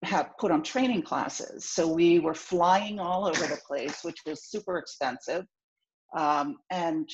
have 0.04 0.32
put 0.40 0.52
on 0.52 0.64
training 0.64 1.02
classes. 1.02 1.70
So 1.70 1.92
we 1.92 2.20
were 2.20 2.34
flying 2.36 3.00
all 3.00 3.26
over 3.26 3.48
the 3.48 3.60
place, 3.68 4.04
which 4.04 4.18
was 4.26 4.44
super 4.44 4.78
expensive. 4.78 5.46
Um, 6.16 6.58
and 6.70 7.10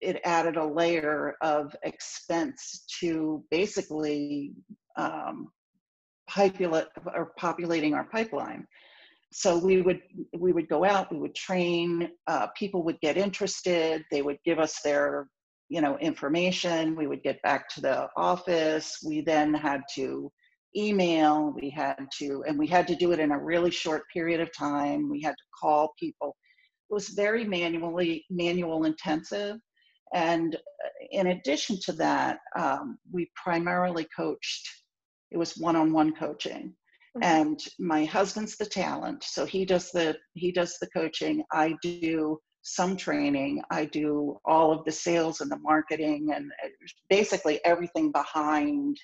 it 0.00 0.20
added 0.24 0.56
a 0.56 0.64
layer 0.64 1.34
of 1.40 1.74
expense 1.82 2.84
to 3.00 3.42
basically 3.50 4.52
um, 4.96 5.48
populate 6.28 6.86
or 7.14 7.32
populating 7.36 7.94
our 7.94 8.04
pipeline. 8.04 8.66
So 9.30 9.58
we 9.58 9.82
would 9.82 10.00
we 10.36 10.52
would 10.52 10.68
go 10.68 10.84
out, 10.84 11.12
we 11.12 11.18
would 11.18 11.34
train, 11.34 12.10
uh, 12.26 12.46
people 12.56 12.82
would 12.84 13.00
get 13.00 13.16
interested, 13.16 14.04
they 14.10 14.22
would 14.22 14.38
give 14.44 14.58
us 14.58 14.80
their 14.82 15.28
you 15.68 15.80
know 15.80 15.98
information, 15.98 16.96
we 16.96 17.06
would 17.06 17.22
get 17.22 17.42
back 17.42 17.68
to 17.70 17.80
the 17.80 18.08
office, 18.16 18.98
we 19.04 19.20
then 19.20 19.52
had 19.52 19.82
to 19.96 20.32
email, 20.76 21.52
we 21.60 21.70
had 21.70 21.96
to, 22.18 22.44
and 22.46 22.58
we 22.58 22.66
had 22.66 22.86
to 22.88 22.96
do 22.96 23.12
it 23.12 23.20
in 23.20 23.32
a 23.32 23.38
really 23.38 23.70
short 23.70 24.02
period 24.12 24.40
of 24.40 24.50
time. 24.56 25.10
We 25.10 25.20
had 25.20 25.32
to 25.32 25.44
call 25.60 25.94
people. 25.98 26.36
It 26.90 26.94
was 26.94 27.08
very 27.10 27.44
manually 27.44 28.24
manual 28.30 28.84
intensive. 28.84 29.58
And 30.14 30.54
uh, 30.54 30.88
in 31.10 31.28
addition 31.28 31.78
to 31.84 31.92
that, 31.92 32.38
um, 32.58 32.98
we 33.12 33.30
primarily 33.34 34.06
coached. 34.16 34.68
It 35.30 35.36
was 35.36 35.52
one-on-one 35.58 36.14
coaching. 36.14 36.74
And 37.22 37.60
my 37.78 38.04
husband's 38.04 38.56
the 38.56 38.66
talent, 38.66 39.24
so 39.24 39.44
he 39.44 39.64
does 39.64 39.90
the 39.90 40.16
he 40.34 40.52
does 40.52 40.76
the 40.80 40.88
coaching. 40.88 41.44
I 41.52 41.76
do 41.82 42.38
some 42.62 42.96
training. 42.96 43.62
I 43.70 43.86
do 43.86 44.38
all 44.44 44.72
of 44.72 44.84
the 44.84 44.92
sales 44.92 45.40
and 45.40 45.50
the 45.50 45.58
marketing, 45.58 46.30
and 46.34 46.50
basically 47.08 47.60
everything 47.64 48.12
behind 48.12 48.96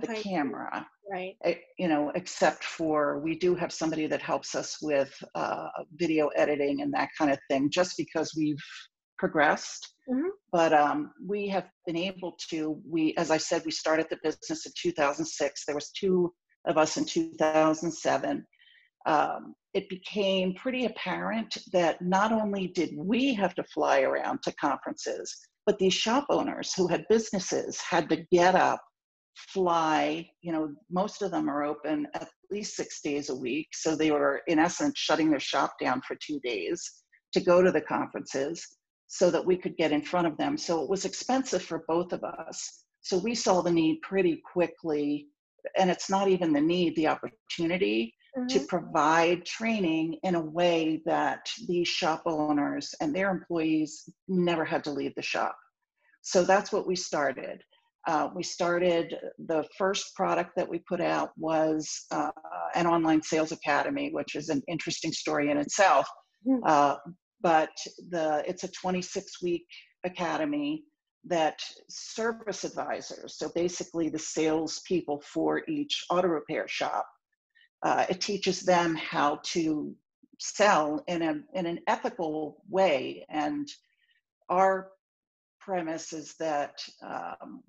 the 0.00 0.14
camera 0.14 0.86
right 1.10 1.36
you 1.78 1.88
know 1.88 2.10
except 2.14 2.64
for 2.64 3.18
we 3.20 3.38
do 3.38 3.54
have 3.54 3.72
somebody 3.72 4.06
that 4.06 4.22
helps 4.22 4.54
us 4.54 4.78
with 4.80 5.12
uh, 5.34 5.68
video 5.94 6.28
editing 6.28 6.80
and 6.80 6.92
that 6.92 7.10
kind 7.18 7.30
of 7.30 7.38
thing 7.50 7.70
just 7.70 7.96
because 7.96 8.32
we've 8.36 8.62
progressed 9.18 9.94
mm-hmm. 10.08 10.28
but 10.50 10.72
um, 10.72 11.12
we 11.26 11.48
have 11.48 11.68
been 11.86 11.96
able 11.96 12.34
to 12.48 12.80
we 12.88 13.14
as 13.16 13.30
i 13.30 13.36
said 13.36 13.62
we 13.64 13.70
started 13.70 14.06
the 14.10 14.18
business 14.22 14.66
in 14.66 14.72
2006 14.80 15.64
there 15.66 15.74
was 15.74 15.90
two 15.90 16.32
of 16.66 16.78
us 16.78 16.96
in 16.96 17.04
2007 17.04 18.46
um, 19.04 19.54
it 19.74 19.88
became 19.88 20.54
pretty 20.54 20.84
apparent 20.84 21.56
that 21.72 22.00
not 22.02 22.30
only 22.30 22.68
did 22.68 22.90
we 22.96 23.34
have 23.34 23.54
to 23.54 23.64
fly 23.64 24.00
around 24.00 24.42
to 24.42 24.52
conferences 24.54 25.34
but 25.66 25.78
these 25.78 25.94
shop 25.94 26.26
owners 26.30 26.72
who 26.74 26.86
had 26.88 27.04
businesses 27.08 27.80
had 27.80 28.08
to 28.08 28.24
get 28.30 28.54
up 28.54 28.80
fly 29.34 30.28
you 30.42 30.52
know 30.52 30.70
most 30.90 31.22
of 31.22 31.30
them 31.30 31.48
are 31.48 31.64
open 31.64 32.06
at 32.14 32.28
least 32.52 32.76
six 32.76 33.00
days 33.00 33.30
a 33.30 33.34
week. 33.34 33.68
So 33.72 33.96
they 33.96 34.10
were 34.10 34.42
in 34.46 34.58
essence 34.58 34.98
shutting 34.98 35.30
their 35.30 35.40
shop 35.40 35.74
down 35.80 36.02
for 36.06 36.16
two 36.24 36.38
days 36.40 37.02
to 37.32 37.40
go 37.40 37.62
to 37.62 37.72
the 37.72 37.80
conferences 37.80 38.64
so 39.08 39.30
that 39.30 39.44
we 39.44 39.56
could 39.56 39.76
get 39.76 39.92
in 39.92 40.02
front 40.02 40.26
of 40.26 40.36
them. 40.36 40.56
So 40.56 40.82
it 40.82 40.88
was 40.88 41.04
expensive 41.04 41.62
for 41.62 41.84
both 41.88 42.12
of 42.12 42.22
us. 42.22 42.84
So 43.00 43.18
we 43.18 43.34
saw 43.34 43.62
the 43.62 43.72
need 43.72 44.00
pretty 44.02 44.40
quickly 44.52 45.28
and 45.76 45.90
it's 45.90 46.10
not 46.10 46.28
even 46.28 46.52
the 46.52 46.60
need 46.60 46.94
the 46.96 47.06
opportunity 47.06 48.14
mm-hmm. 48.36 48.46
to 48.46 48.60
provide 48.66 49.44
training 49.44 50.18
in 50.22 50.34
a 50.34 50.40
way 50.40 51.00
that 51.06 51.46
these 51.68 51.88
shop 51.88 52.22
owners 52.26 52.94
and 53.00 53.14
their 53.14 53.30
employees 53.30 54.08
never 54.28 54.64
had 54.64 54.84
to 54.84 54.90
leave 54.90 55.14
the 55.14 55.22
shop 55.22 55.56
so 56.22 56.44
that's 56.44 56.72
what 56.72 56.86
we 56.86 56.96
started 56.96 57.62
uh, 58.06 58.28
we 58.34 58.42
started 58.42 59.14
the 59.46 59.64
first 59.78 60.14
product 60.16 60.52
that 60.56 60.68
we 60.68 60.80
put 60.88 61.00
out 61.00 61.30
was 61.36 62.06
uh, 62.10 62.30
an 62.74 62.86
online 62.86 63.22
sales 63.22 63.52
academy, 63.52 64.10
which 64.12 64.34
is 64.34 64.48
an 64.48 64.60
interesting 64.66 65.12
story 65.12 65.50
in 65.50 65.58
itself. 65.58 66.06
Hmm. 66.44 66.58
Uh, 66.66 66.96
but 67.40 67.70
the 68.10 68.42
it's 68.46 68.64
a 68.64 68.68
26 68.68 69.42
week 69.42 69.66
academy 70.04 70.84
that 71.26 71.62
service 71.88 72.64
advisors, 72.64 73.36
so 73.36 73.50
basically 73.54 74.08
the 74.08 74.18
salespeople 74.18 75.22
for 75.24 75.62
each 75.68 76.04
auto 76.10 76.28
repair 76.28 76.66
shop, 76.68 77.06
uh, 77.82 78.06
it 78.08 78.20
teaches 78.20 78.60
them 78.60 78.94
how 78.96 79.40
to 79.44 79.94
sell 80.38 81.02
in 81.06 81.22
a 81.22 81.34
in 81.54 81.66
an 81.66 81.78
ethical 81.86 82.64
way 82.68 83.24
and 83.28 83.68
our 84.48 84.90
premise 85.60 86.12
is 86.12 86.34
that 86.34 86.84
um, 87.02 87.62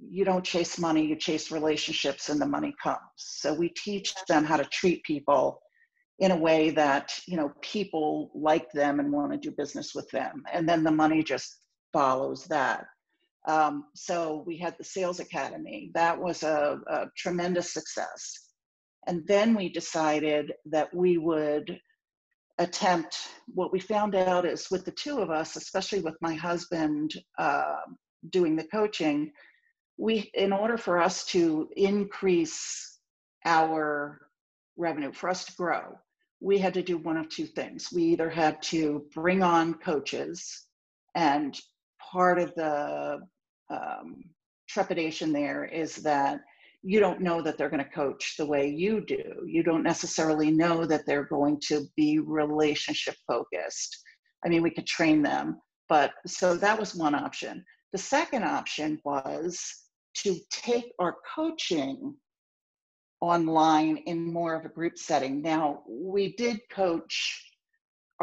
you 0.00 0.24
don't 0.24 0.44
chase 0.44 0.78
money, 0.78 1.04
you 1.06 1.16
chase 1.16 1.50
relationships, 1.50 2.28
and 2.28 2.40
the 2.40 2.46
money 2.46 2.74
comes. 2.82 2.98
So 3.16 3.52
we 3.52 3.68
teach 3.70 4.14
them 4.28 4.44
how 4.44 4.56
to 4.56 4.64
treat 4.64 5.02
people 5.04 5.60
in 6.20 6.30
a 6.30 6.36
way 6.36 6.70
that 6.70 7.12
you 7.26 7.36
know 7.36 7.52
people 7.60 8.30
like 8.34 8.70
them 8.72 9.00
and 9.00 9.12
want 9.12 9.32
to 9.32 9.38
do 9.38 9.50
business 9.50 9.94
with 9.94 10.08
them, 10.10 10.42
and 10.52 10.68
then 10.68 10.82
the 10.82 10.90
money 10.90 11.22
just 11.22 11.58
follows 11.92 12.44
that. 12.44 12.86
Um, 13.46 13.84
so 13.94 14.42
we 14.46 14.56
had 14.56 14.74
the 14.78 14.84
Sales 14.84 15.20
Academy. 15.20 15.90
That 15.94 16.18
was 16.18 16.42
a, 16.42 16.80
a 16.88 17.06
tremendous 17.16 17.72
success. 17.72 18.48
And 19.06 19.26
then 19.26 19.54
we 19.54 19.68
decided 19.68 20.52
that 20.66 20.94
we 20.94 21.18
would 21.18 21.78
attempt 22.58 23.28
what 23.48 23.72
we 23.72 23.80
found 23.80 24.14
out 24.14 24.46
is 24.46 24.70
with 24.70 24.84
the 24.84 24.92
two 24.92 25.18
of 25.18 25.28
us 25.28 25.56
especially 25.56 26.00
with 26.00 26.14
my 26.20 26.34
husband 26.34 27.12
uh, 27.38 27.80
doing 28.30 28.54
the 28.54 28.64
coaching 28.68 29.32
we 29.96 30.30
in 30.34 30.52
order 30.52 30.78
for 30.78 31.02
us 31.02 31.24
to 31.24 31.68
increase 31.76 33.00
our 33.44 34.20
revenue 34.76 35.12
for 35.12 35.28
us 35.28 35.44
to 35.44 35.52
grow 35.56 35.98
we 36.40 36.56
had 36.56 36.74
to 36.74 36.82
do 36.82 36.96
one 36.96 37.16
of 37.16 37.28
two 37.28 37.46
things 37.46 37.88
we 37.92 38.04
either 38.04 38.30
had 38.30 38.62
to 38.62 39.04
bring 39.12 39.42
on 39.42 39.74
coaches 39.74 40.66
and 41.16 41.60
part 41.98 42.38
of 42.38 42.54
the 42.54 43.18
um, 43.70 44.24
trepidation 44.68 45.32
there 45.32 45.64
is 45.64 45.96
that 45.96 46.40
you 46.82 47.00
don't 47.00 47.20
know 47.20 47.40
that 47.40 47.56
they're 47.56 47.70
going 47.70 47.82
to 47.82 47.90
coach 47.90 48.34
the 48.36 48.44
way 48.44 48.68
you 48.68 49.00
do. 49.00 49.42
You 49.46 49.62
don't 49.62 49.82
necessarily 49.82 50.50
know 50.50 50.84
that 50.84 51.06
they're 51.06 51.24
going 51.24 51.58
to 51.68 51.86
be 51.96 52.18
relationship 52.18 53.14
focused. 53.26 53.96
I 54.44 54.48
mean, 54.50 54.62
we 54.62 54.70
could 54.70 54.86
train 54.86 55.22
them, 55.22 55.60
but 55.88 56.12
so 56.26 56.56
that 56.56 56.78
was 56.78 56.94
one 56.94 57.14
option. 57.14 57.64
The 57.92 57.98
second 57.98 58.44
option 58.44 59.00
was 59.04 59.58
to 60.18 60.36
take 60.50 60.92
our 60.98 61.16
coaching 61.34 62.14
online 63.20 63.96
in 64.06 64.32
more 64.32 64.54
of 64.54 64.66
a 64.66 64.68
group 64.68 64.98
setting. 64.98 65.40
Now, 65.40 65.82
we 65.88 66.34
did 66.36 66.60
coach 66.70 67.53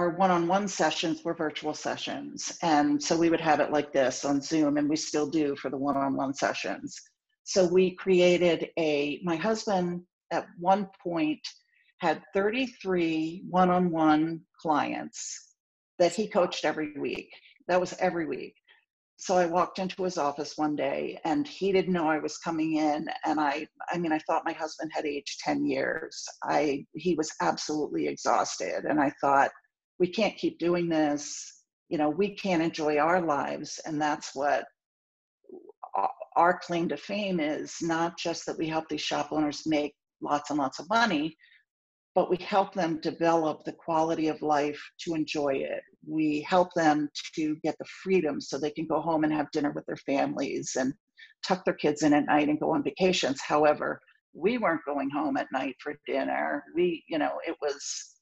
our 0.01 0.09
one-on-one 0.09 0.67
sessions 0.67 1.23
were 1.23 1.33
virtual 1.33 1.73
sessions 1.73 2.57
and 2.63 3.01
so 3.01 3.15
we 3.15 3.29
would 3.29 3.41
have 3.41 3.59
it 3.59 3.71
like 3.71 3.93
this 3.93 4.25
on 4.25 4.41
zoom 4.41 4.77
and 4.77 4.89
we 4.89 4.95
still 4.95 5.29
do 5.29 5.55
for 5.55 5.69
the 5.69 5.77
one-on-one 5.77 6.33
sessions 6.33 6.99
so 7.43 7.65
we 7.65 7.95
created 7.95 8.69
a, 8.77 9.19
my 9.23 9.35
husband 9.35 10.03
at 10.31 10.45
one 10.59 10.87
point 11.03 11.45
had 11.99 12.23
33 12.33 13.43
one 13.49 13.69
on 13.69 13.91
one 13.91 14.41
clients 14.59 15.55
that 15.99 16.13
he 16.13 16.27
coached 16.27 16.65
every 16.65 16.93
week. 16.97 17.29
That 17.67 17.79
was 17.79 17.93
every 17.99 18.25
week. 18.25 18.55
So 19.17 19.37
I 19.37 19.45
walked 19.45 19.77
into 19.77 20.03
his 20.03 20.17
office 20.17 20.57
one 20.57 20.75
day 20.75 21.19
and 21.25 21.47
he 21.47 21.71
didn't 21.71 21.93
know 21.93 22.09
I 22.09 22.17
was 22.17 22.39
coming 22.39 22.77
in. 22.77 23.07
And 23.23 23.39
I, 23.39 23.67
I 23.91 23.99
mean, 23.99 24.11
I 24.11 24.19
thought 24.19 24.45
my 24.45 24.53
husband 24.53 24.91
had 24.91 25.05
aged 25.05 25.41
10 25.41 25.63
years. 25.63 26.25
I, 26.43 26.85
he 26.93 27.13
was 27.13 27.31
absolutely 27.39 28.07
exhausted. 28.07 28.85
And 28.85 28.99
I 28.99 29.11
thought, 29.21 29.51
we 30.01 30.07
can't 30.07 30.35
keep 30.35 30.57
doing 30.57 30.89
this. 30.89 31.61
You 31.89 31.99
know, 31.99 32.09
we 32.09 32.29
can't 32.35 32.63
enjoy 32.63 32.97
our 32.97 33.21
lives. 33.21 33.79
And 33.85 34.01
that's 34.01 34.31
what 34.33 34.65
our 36.35 36.59
claim 36.59 36.89
to 36.89 36.97
fame 36.97 37.39
is 37.39 37.75
not 37.83 38.17
just 38.17 38.47
that 38.47 38.57
we 38.57 38.67
help 38.67 38.89
these 38.89 39.01
shop 39.01 39.27
owners 39.31 39.61
make 39.67 39.93
lots 40.19 40.49
and 40.49 40.57
lots 40.57 40.79
of 40.79 40.89
money, 40.89 41.37
but 42.15 42.31
we 42.31 42.37
help 42.37 42.73
them 42.73 42.99
develop 43.01 43.63
the 43.63 43.73
quality 43.73 44.27
of 44.27 44.41
life 44.41 44.81
to 45.01 45.13
enjoy 45.13 45.53
it. 45.53 45.83
We 46.07 46.43
help 46.49 46.73
them 46.73 47.07
to 47.35 47.55
get 47.63 47.77
the 47.77 47.85
freedom 48.03 48.41
so 48.41 48.57
they 48.57 48.71
can 48.71 48.87
go 48.87 49.01
home 49.01 49.23
and 49.23 49.31
have 49.31 49.51
dinner 49.51 49.71
with 49.71 49.85
their 49.85 49.97
families 49.97 50.77
and 50.79 50.95
tuck 51.45 51.63
their 51.63 51.75
kids 51.75 52.01
in 52.01 52.13
at 52.13 52.25
night 52.25 52.49
and 52.49 52.59
go 52.59 52.71
on 52.71 52.81
vacations. 52.83 53.39
However, 53.39 54.01
we 54.33 54.57
weren't 54.57 54.85
going 54.85 55.11
home 55.11 55.37
at 55.37 55.51
night 55.53 55.75
for 55.79 55.93
dinner. 56.07 56.63
We, 56.75 57.03
you 57.07 57.19
know, 57.19 57.33
it 57.45 57.55
was, 57.61 58.15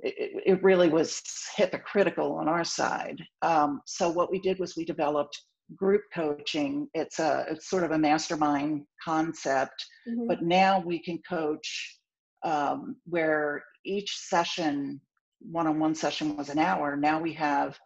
it, 0.00 0.42
it 0.46 0.62
really 0.62 0.88
was 0.88 1.22
hypocritical 1.56 2.34
on 2.34 2.48
our 2.48 2.64
side. 2.64 3.22
Um, 3.42 3.80
so 3.86 4.10
what 4.10 4.30
we 4.30 4.40
did 4.40 4.58
was 4.58 4.76
we 4.76 4.84
developed 4.84 5.40
group 5.74 6.02
coaching 6.14 6.88
it's 6.94 7.18
a 7.18 7.44
it's 7.50 7.68
sort 7.68 7.82
of 7.82 7.90
a 7.90 7.98
mastermind 7.98 8.84
concept 9.04 9.84
mm-hmm. 10.08 10.26
but 10.28 10.42
now 10.42 10.80
we 10.80 10.98
can 11.02 11.18
coach 11.28 11.98
um, 12.44 12.96
where 13.06 13.64
each 13.84 14.16
session 14.16 15.00
one-on-one 15.40 15.94
session 15.94 16.36
was 16.36 16.50
an 16.50 16.58
hour 16.58 16.96
now 16.96 17.20
we 17.20 17.32
have 17.32 17.76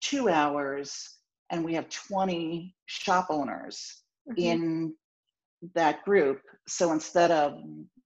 two 0.00 0.28
hours 0.28 1.18
and 1.50 1.64
we 1.64 1.74
have 1.74 1.88
20 1.88 2.72
shop 2.86 3.26
owners 3.30 4.02
mm-hmm. 4.30 4.40
in 4.40 4.94
that 5.74 6.04
group 6.04 6.40
so 6.68 6.92
instead 6.92 7.32
of 7.32 7.58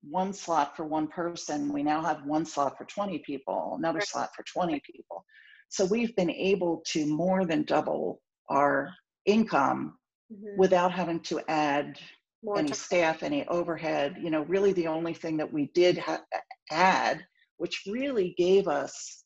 one 0.02 0.32
slot 0.32 0.76
for 0.76 0.84
one 0.84 1.08
person 1.08 1.72
we 1.72 1.82
now 1.82 2.00
have 2.02 2.24
one 2.24 2.44
slot 2.44 2.76
for 2.78 2.84
20 2.84 3.18
people 3.20 3.74
another 3.78 4.00
slot 4.00 4.30
for 4.34 4.44
20 4.44 4.80
people 4.84 5.24
so 5.68 5.84
we've 5.84 6.14
been 6.16 6.30
able 6.30 6.82
to 6.86 7.06
more 7.06 7.44
than 7.44 7.62
double 7.64 8.20
our 8.48 8.92
income 9.26 9.98
mm-hmm. 10.32 10.58
without 10.58 10.92
having 10.92 11.20
to 11.20 11.40
add 11.48 11.98
more 12.42 12.58
any 12.58 12.68
time. 12.68 12.76
staff, 12.76 13.22
any 13.22 13.46
overhead. 13.48 14.16
You 14.20 14.30
know, 14.30 14.42
really 14.42 14.72
the 14.72 14.86
only 14.86 15.14
thing 15.14 15.36
that 15.38 15.52
we 15.52 15.70
did 15.74 15.98
ha- 15.98 16.22
add, 16.70 17.24
which 17.56 17.82
really 17.86 18.34
gave 18.38 18.68
us 18.68 19.24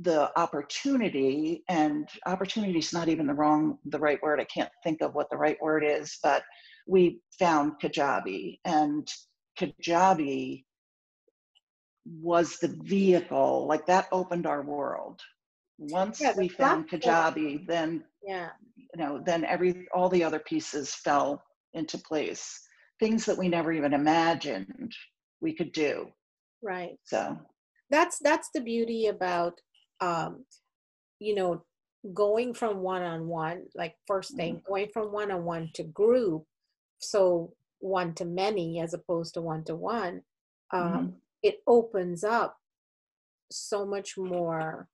the 0.00 0.30
opportunity, 0.38 1.64
and 1.68 2.08
opportunity 2.26 2.78
is 2.78 2.92
not 2.92 3.08
even 3.08 3.26
the 3.26 3.34
wrong, 3.34 3.78
the 3.86 3.98
right 3.98 4.22
word. 4.22 4.40
I 4.40 4.44
can't 4.44 4.70
think 4.84 5.02
of 5.02 5.14
what 5.14 5.28
the 5.30 5.36
right 5.36 5.60
word 5.60 5.84
is, 5.84 6.18
but 6.22 6.42
we 6.86 7.20
found 7.38 7.72
Kajabi, 7.82 8.58
and 8.64 9.08
Kajabi 9.58 10.64
was 12.20 12.58
the 12.58 12.74
vehicle 12.82 13.66
like 13.66 13.86
that 13.86 14.08
opened 14.12 14.46
our 14.46 14.62
world. 14.62 15.20
Once 15.78 16.20
yeah, 16.20 16.32
we 16.36 16.48
found 16.48 16.88
kajabi 16.88 17.66
then 17.66 18.02
yeah. 18.26 18.48
you 18.76 18.86
know 18.96 19.22
then 19.24 19.44
every 19.44 19.86
all 19.94 20.08
the 20.08 20.24
other 20.24 20.38
pieces 20.38 20.94
fell 20.94 21.42
into 21.74 21.98
place. 21.98 22.60
Things 22.98 23.24
that 23.26 23.38
we 23.38 23.48
never 23.48 23.72
even 23.72 23.92
imagined 23.92 24.92
we 25.40 25.54
could 25.54 25.72
do. 25.72 26.08
Right. 26.62 26.96
So. 27.04 27.38
That's 27.90 28.18
that's 28.18 28.50
the 28.54 28.60
beauty 28.60 29.06
about 29.06 29.60
um 30.00 30.44
you 31.20 31.34
know 31.34 31.62
going 32.14 32.54
from 32.54 32.80
one-on-one 32.80 33.62
like 33.74 33.94
first 34.06 34.36
thing 34.36 34.56
mm-hmm. 34.56 34.72
going 34.72 34.88
from 34.92 35.12
one-on-one 35.12 35.70
to 35.74 35.84
group. 35.84 36.44
So 37.00 37.54
one 37.80 38.14
to 38.14 38.24
many 38.24 38.80
as 38.80 38.94
opposed 38.94 39.34
to 39.34 39.40
one 39.40 39.64
to 39.64 39.74
one 39.74 40.22
um 40.72 40.82
mm-hmm. 40.82 41.08
it 41.42 41.56
opens 41.66 42.24
up 42.24 42.56
so 43.50 43.86
much 43.86 44.18
more 44.18 44.88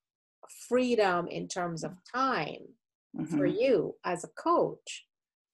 freedom 0.68 1.26
in 1.28 1.48
terms 1.48 1.82
of 1.84 1.92
time 2.14 2.62
mm-hmm. 3.16 3.36
for 3.36 3.46
you 3.46 3.94
as 4.04 4.24
a 4.24 4.28
coach 4.28 5.06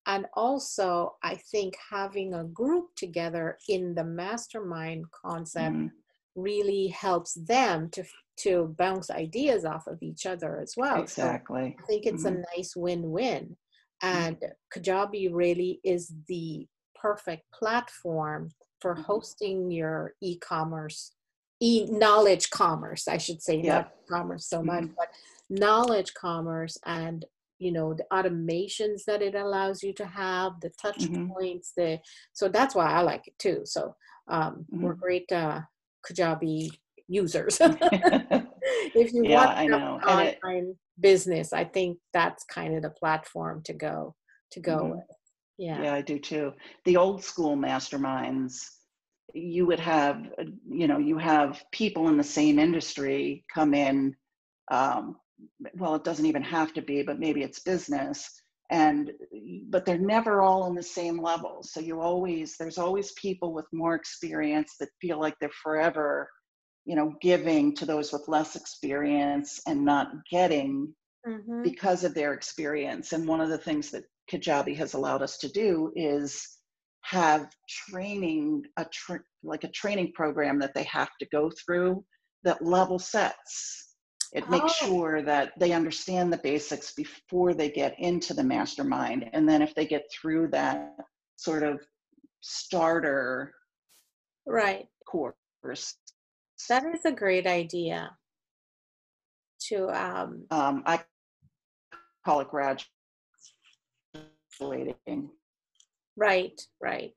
and 0.06 0.26
also 0.34 1.14
i 1.22 1.34
think 1.34 1.74
having 1.90 2.34
a 2.34 2.44
group 2.44 2.86
together 2.96 3.56
in 3.68 3.94
the 3.94 4.04
mastermind 4.04 5.04
concept 5.12 5.76
mm-hmm. 5.76 6.40
really 6.40 6.88
helps 6.88 7.34
them 7.34 7.88
to 7.90 8.02
to 8.36 8.74
bounce 8.78 9.10
ideas 9.10 9.64
off 9.64 9.86
of 9.86 10.02
each 10.02 10.26
other 10.26 10.58
as 10.58 10.74
well 10.76 11.02
exactly 11.02 11.76
so 11.76 11.84
i 11.84 11.86
think 11.86 12.06
it's 12.06 12.24
mm-hmm. 12.24 12.42
a 12.42 12.56
nice 12.56 12.74
win-win 12.74 13.56
mm-hmm. 14.02 14.18
and 14.18 14.36
kajabi 14.74 15.28
really 15.32 15.80
is 15.84 16.12
the 16.28 16.66
perfect 17.00 17.44
platform 17.52 18.50
for 18.80 18.94
mm-hmm. 18.94 19.02
hosting 19.02 19.70
your 19.70 20.14
e-commerce 20.20 21.12
e 21.60 21.86
knowledge 21.90 22.50
commerce 22.50 23.06
i 23.08 23.16
should 23.16 23.42
say 23.42 23.60
yeah. 23.60 23.74
not 23.74 23.92
commerce 24.08 24.46
so 24.46 24.62
much 24.62 24.84
mm-hmm. 24.84 24.94
but 24.96 25.08
knowledge 25.48 26.12
commerce 26.14 26.78
and 26.86 27.24
you 27.58 27.70
know 27.70 27.94
the 27.94 28.06
automations 28.12 29.04
that 29.06 29.22
it 29.22 29.34
allows 29.34 29.82
you 29.82 29.92
to 29.92 30.06
have 30.06 30.52
the 30.60 30.70
touch 30.80 30.98
mm-hmm. 30.98 31.30
points 31.30 31.72
the 31.76 31.98
so 32.32 32.48
that's 32.48 32.74
why 32.74 32.86
i 32.86 33.00
like 33.00 33.26
it 33.26 33.38
too 33.38 33.60
so 33.64 33.94
um, 34.28 34.64
mm-hmm. 34.72 34.82
we're 34.82 34.94
great 34.94 35.30
uh, 35.32 35.60
kajabi 36.06 36.70
users 37.08 37.58
if 37.60 39.12
you 39.12 39.24
yeah, 39.24 39.44
want 39.44 39.58
I 39.58 39.66
know. 39.66 40.00
online 40.06 40.68
it, 40.70 40.76
business 41.00 41.52
i 41.52 41.64
think 41.64 41.98
that's 42.12 42.44
kind 42.44 42.74
of 42.74 42.82
the 42.82 42.90
platform 42.90 43.62
to 43.64 43.72
go 43.72 44.14
to 44.52 44.60
go 44.60 44.76
mm-hmm. 44.76 44.90
with 44.90 45.19
yeah. 45.60 45.82
Yeah 45.82 45.94
i 45.94 46.00
do 46.00 46.18
too. 46.18 46.52
The 46.84 46.96
old 46.96 47.22
school 47.22 47.56
masterminds 47.56 48.66
you 49.32 49.66
would 49.66 49.80
have 49.80 50.26
you 50.68 50.88
know 50.88 50.98
you 50.98 51.16
have 51.18 51.62
people 51.70 52.08
in 52.08 52.16
the 52.16 52.24
same 52.24 52.58
industry 52.58 53.44
come 53.52 53.74
in 53.74 54.16
um, 54.72 55.16
well 55.74 55.94
it 55.94 56.02
doesn't 56.02 56.26
even 56.26 56.42
have 56.42 56.72
to 56.74 56.82
be 56.82 57.02
but 57.02 57.20
maybe 57.20 57.42
it's 57.42 57.60
business 57.60 58.40
and 58.70 59.10
but 59.68 59.84
they're 59.84 59.98
never 59.98 60.40
all 60.40 60.62
on 60.62 60.74
the 60.74 60.82
same 60.82 61.20
level. 61.20 61.62
So 61.62 61.80
you 61.80 62.00
always 62.00 62.56
there's 62.56 62.78
always 62.78 63.12
people 63.12 63.52
with 63.52 63.66
more 63.72 63.94
experience 63.94 64.76
that 64.78 64.88
feel 65.00 65.18
like 65.20 65.34
they're 65.40 65.50
forever 65.62 66.30
you 66.86 66.96
know 66.96 67.14
giving 67.20 67.74
to 67.76 67.84
those 67.84 68.12
with 68.12 68.28
less 68.28 68.56
experience 68.56 69.60
and 69.66 69.84
not 69.84 70.12
getting 70.30 70.94
mm-hmm. 71.26 71.62
because 71.62 72.04
of 72.04 72.14
their 72.14 72.32
experience. 72.32 73.12
And 73.12 73.26
one 73.26 73.40
of 73.40 73.48
the 73.48 73.58
things 73.58 73.90
that 73.90 74.04
kajabi 74.30 74.76
has 74.76 74.94
allowed 74.94 75.22
us 75.22 75.38
to 75.38 75.48
do 75.48 75.92
is 75.96 76.58
have 77.02 77.48
training 77.68 78.62
a 78.76 78.84
tra- 78.92 79.24
like 79.42 79.64
a 79.64 79.70
training 79.70 80.12
program 80.12 80.58
that 80.58 80.74
they 80.74 80.84
have 80.84 81.10
to 81.18 81.26
go 81.32 81.50
through 81.64 82.04
that 82.44 82.62
level 82.62 82.98
sets 82.98 83.90
it 84.32 84.44
oh. 84.46 84.50
makes 84.50 84.74
sure 84.74 85.22
that 85.22 85.52
they 85.58 85.72
understand 85.72 86.32
the 86.32 86.38
basics 86.38 86.92
before 86.92 87.52
they 87.54 87.70
get 87.70 87.98
into 87.98 88.32
the 88.32 88.44
mastermind. 88.44 89.28
And 89.32 89.48
then 89.48 89.62
if 89.62 89.74
they 89.74 89.86
get 89.86 90.04
through 90.12 90.48
that 90.48 90.94
sort 91.36 91.62
of 91.62 91.80
starter 92.40 93.52
right 94.46 94.86
course. 95.06 95.96
That 96.68 96.84
is 96.84 97.04
a 97.04 97.12
great 97.12 97.46
idea. 97.46 98.10
To 99.68 99.88
um, 99.88 100.46
um 100.50 100.82
I 100.86 101.00
call 102.24 102.40
it 102.40 102.48
Right, 106.16 106.60
right. 106.80 107.14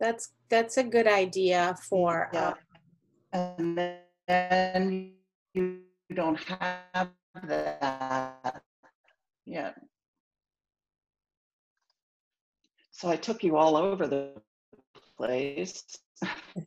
That's 0.00 0.32
that's 0.48 0.76
a 0.76 0.84
good 0.84 1.06
idea 1.06 1.76
for 1.88 2.30
yeah. 2.32 2.54
Um, 3.32 3.78
and 3.78 3.78
then 4.28 5.12
you 5.54 5.80
don't 6.14 6.38
have 6.44 7.10
that 7.42 8.62
yet. 9.44 9.74
So 12.92 13.08
I 13.08 13.16
took 13.16 13.44
you 13.44 13.56
all 13.56 13.76
over 13.76 14.06
the 14.06 14.32
place. 15.16 15.84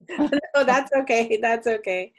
no, 0.09 0.29
that's 0.65 0.91
okay. 0.93 1.39
That's 1.41 1.67
okay. 1.67 2.13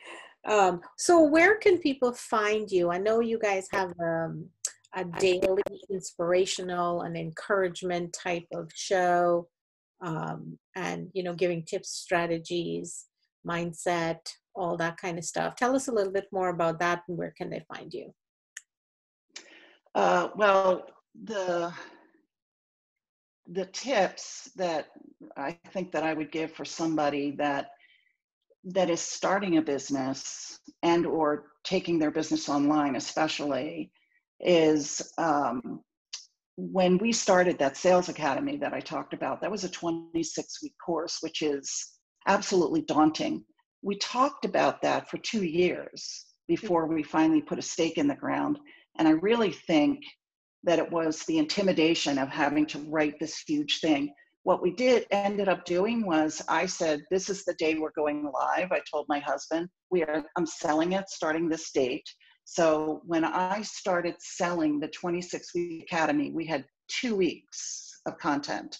Um, 0.44 0.80
so 0.98 1.22
where 1.22 1.56
can 1.58 1.78
people 1.78 2.12
find 2.12 2.70
you? 2.70 2.90
I 2.90 2.98
know 2.98 3.20
you 3.20 3.38
guys 3.38 3.68
have 3.72 3.92
um, 4.00 4.46
a 4.94 5.04
daily 5.04 5.62
inspirational 5.90 7.02
and 7.02 7.16
encouragement 7.16 8.12
type 8.12 8.46
of 8.54 8.70
show, 8.74 9.48
um, 10.02 10.58
and 10.76 11.08
you 11.14 11.22
know, 11.22 11.34
giving 11.34 11.64
tips, 11.64 11.90
strategies, 11.90 13.06
mindset, 13.46 14.18
all 14.54 14.76
that 14.76 14.96
kind 14.96 15.18
of 15.18 15.24
stuff. 15.24 15.56
Tell 15.56 15.74
us 15.74 15.88
a 15.88 15.92
little 15.92 16.12
bit 16.12 16.26
more 16.32 16.50
about 16.50 16.78
that 16.80 17.02
and 17.08 17.16
where 17.16 17.34
can 17.36 17.50
they 17.50 17.64
find 17.74 17.92
you? 17.92 18.12
Uh, 19.94 20.28
well, 20.36 20.86
the 21.24 21.72
the 23.48 23.66
tips 23.66 24.50
that 24.56 24.88
I 25.36 25.58
think 25.72 25.92
that 25.92 26.04
I 26.04 26.14
would 26.14 26.30
give 26.30 26.52
for 26.52 26.64
somebody 26.64 27.32
that 27.32 27.70
that 28.64 28.88
is 28.88 29.00
starting 29.00 29.56
a 29.56 29.62
business 29.62 30.60
and 30.82 31.04
or 31.04 31.46
taking 31.64 31.98
their 31.98 32.12
business 32.12 32.48
online 32.48 32.94
especially 32.94 33.90
is 34.42 35.12
um, 35.18 35.80
when 36.56 36.98
we 36.98 37.12
started 37.12 37.58
that 37.58 37.76
sales 37.76 38.08
academy 38.08 38.56
that 38.56 38.74
i 38.74 38.80
talked 38.80 39.14
about 39.14 39.40
that 39.40 39.50
was 39.50 39.64
a 39.64 39.70
26 39.70 40.62
week 40.62 40.74
course 40.84 41.18
which 41.22 41.42
is 41.42 41.98
absolutely 42.26 42.82
daunting 42.82 43.44
we 43.82 43.96
talked 43.98 44.44
about 44.44 44.80
that 44.82 45.10
for 45.10 45.18
two 45.18 45.44
years 45.44 46.26
before 46.48 46.86
we 46.86 47.02
finally 47.02 47.42
put 47.42 47.58
a 47.58 47.62
stake 47.62 47.98
in 47.98 48.06
the 48.06 48.14
ground. 48.14 48.58
And 48.98 49.08
I 49.08 49.12
really 49.12 49.52
think 49.52 50.00
that 50.64 50.78
it 50.78 50.90
was 50.90 51.24
the 51.24 51.38
intimidation 51.38 52.18
of 52.18 52.28
having 52.28 52.66
to 52.66 52.78
write 52.88 53.18
this 53.18 53.42
huge 53.46 53.80
thing. 53.80 54.12
What 54.44 54.62
we 54.62 54.72
did 54.72 55.06
ended 55.10 55.48
up 55.48 55.64
doing 55.64 56.04
was 56.06 56.42
I 56.48 56.66
said, 56.66 57.02
This 57.10 57.28
is 57.28 57.44
the 57.44 57.54
day 57.54 57.74
we're 57.74 57.92
going 57.96 58.24
live. 58.24 58.70
I 58.70 58.80
told 58.90 59.06
my 59.08 59.18
husband, 59.18 59.68
we 59.90 60.04
are 60.04 60.24
I'm 60.36 60.46
selling 60.46 60.92
it 60.92 61.08
starting 61.08 61.48
this 61.48 61.70
date. 61.72 62.08
So 62.44 63.02
when 63.06 63.24
I 63.24 63.62
started 63.62 64.16
selling 64.18 64.80
the 64.80 64.88
26 64.88 65.54
week 65.54 65.82
academy, 65.82 66.32
we 66.32 66.46
had 66.46 66.64
two 66.88 67.16
weeks 67.16 68.00
of 68.06 68.18
content 68.18 68.78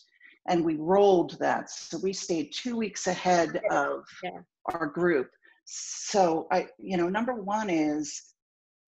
and 0.49 0.65
we 0.65 0.77
rolled 0.77 1.39
that. 1.39 1.71
So 1.71 1.99
we 1.99 2.13
stayed 2.13 2.53
two 2.53 2.77
weeks 2.77 3.07
ahead 3.07 3.61
of 3.71 4.05
yeah 4.25 4.41
our 4.67 4.87
group. 4.87 5.31
So 5.65 6.47
I, 6.51 6.69
you 6.79 6.97
know, 6.97 7.09
number 7.09 7.35
one 7.35 7.71
is 7.71 8.35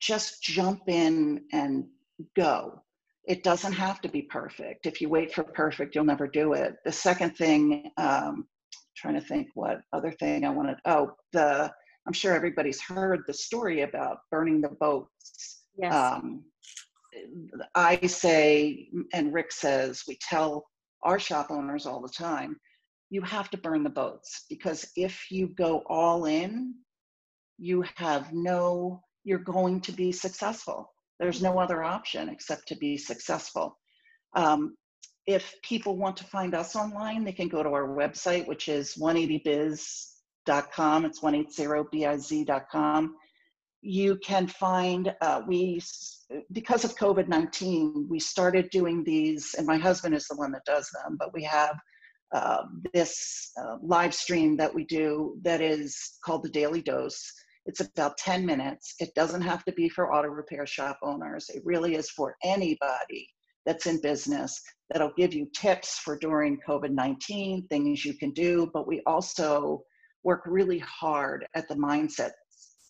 just 0.01 0.43
jump 0.43 0.83
in 0.89 1.45
and 1.53 1.85
go. 2.37 2.83
It 3.27 3.43
doesn't 3.43 3.73
have 3.73 4.01
to 4.03 4.09
be 4.09 4.23
perfect. 4.23 4.87
If 4.87 5.01
you 5.01 5.09
wait 5.09 5.33
for 5.33 5.45
perfect, 5.45 5.95
you'll 5.95 6.05
never 6.05 6.27
do 6.27 6.53
it. 6.53 6.75
The 6.85 6.93
second 6.93 7.37
thing, 7.37 7.91
um, 7.97 8.47
trying 8.97 9.15
to 9.15 9.21
think 9.21 9.49
what 9.55 9.81
other 9.93 10.13
thing 10.13 10.45
I 10.45 10.51
wanted. 10.51 10.77
Oh, 10.85 11.13
the 11.33 11.73
I'm 12.07 12.13
sure 12.13 12.35
everybody's 12.35 12.81
heard 12.81 13.23
the 13.27 13.33
story 13.33 13.83
about 13.83 14.19
burning 14.31 14.61
the 14.61 14.69
boats. 14.69 15.65
Yes. 15.77 15.95
Um, 15.95 16.45
I 17.75 18.07
say, 18.07 18.89
and 19.13 19.33
Rick 19.33 19.53
says, 19.53 20.03
we 20.07 20.19
tell 20.21 20.67
our 21.03 21.19
shop 21.19 21.51
owners 21.51 21.87
all 21.87 22.01
the 22.01 22.09
time, 22.09 22.57
you 23.11 23.23
have 23.23 23.51
to 23.51 23.59
burn 23.59 23.85
the 23.85 23.91
boats 23.91 24.45
because 24.49 24.87
if 24.97 25.31
you 25.31 25.49
go 25.49 25.83
all 25.87 26.25
in, 26.25 26.75
you 27.59 27.85
have 27.97 28.33
no, 28.33 29.03
you're 29.23 29.39
going 29.39 29.81
to 29.83 29.93
be 29.93 30.11
successful. 30.11 30.93
There's 31.21 31.43
no 31.43 31.59
other 31.59 31.85
option 31.85 32.29
except 32.29 32.67
to 32.69 32.77
be 32.77 32.97
successful. 32.97 33.79
Um, 34.35 34.77
if 35.27 35.55
people 35.63 35.97
want 35.97 36.17
to 36.19 36.25
find 36.25 36.55
us 36.55 36.75
online, 36.75 37.25
they 37.25 37.33
can 37.33 37.49
go 37.49 37.63
to 37.63 37.69
our 37.71 37.89
website, 37.89 38.47
which 38.47 38.69
is 38.69 38.97
180biz.com. 40.47 41.05
It's 41.05 41.21
180biz.com. 41.21 43.17
You 43.83 44.17
can 44.17 44.47
find, 44.47 45.15
uh, 45.21 45.43
we, 45.47 45.81
because 46.53 46.85
of 46.85 46.97
COVID 46.97 47.29
19, 47.29 48.07
we 48.09 48.19
started 48.19 48.71
doing 48.71 49.05
these, 49.05 49.55
and 49.59 49.67
my 49.67 49.77
husband 49.77 50.15
is 50.15 50.27
the 50.27 50.37
one 50.37 50.53
that 50.53 50.65
does 50.65 50.89
them, 50.91 51.17
but 51.19 51.35
we 51.35 51.43
have 51.45 51.77
uh, 52.33 52.63
this 52.93 53.53
uh, 53.63 53.77
live 53.83 54.15
stream 54.15 54.57
that 54.57 54.75
we 54.75 54.85
do 54.85 55.37
that 55.43 55.61
is 55.61 56.19
called 56.25 56.43
the 56.43 56.49
Daily 56.49 56.81
Dose. 56.81 57.31
It's 57.67 57.81
about 57.81 58.17
10 58.19 58.45
minutes. 58.45 58.95
It 59.01 59.15
doesn't 59.15 59.43
have 59.43 59.65
to 59.65 59.73
be 59.73 59.89
for 59.89 60.13
auto 60.15 60.29
repair 60.29 60.67
shop 60.67 60.99
owners. 61.03 61.49
It 61.51 61.63
really 61.65 61.95
is 61.95 62.11
for 62.11 62.37
anybody 62.43 63.29
that's 63.67 63.87
in 63.87 64.01
business 64.01 64.61
that'll 64.91 65.13
give 65.17 65.33
you 65.33 65.49
tips 65.55 65.99
for 65.99 66.19
during 66.19 66.59
COVID 66.67 66.91
19, 66.91 67.67
things 67.69 68.05
you 68.05 68.15
can 68.15 68.33
do. 68.33 68.71
But 68.73 68.87
we 68.87 69.01
also 69.07 69.83
work 70.25 70.43
really 70.47 70.79
hard 70.81 71.47
at 71.55 71.69
the 71.69 71.75
mindset 71.75 72.33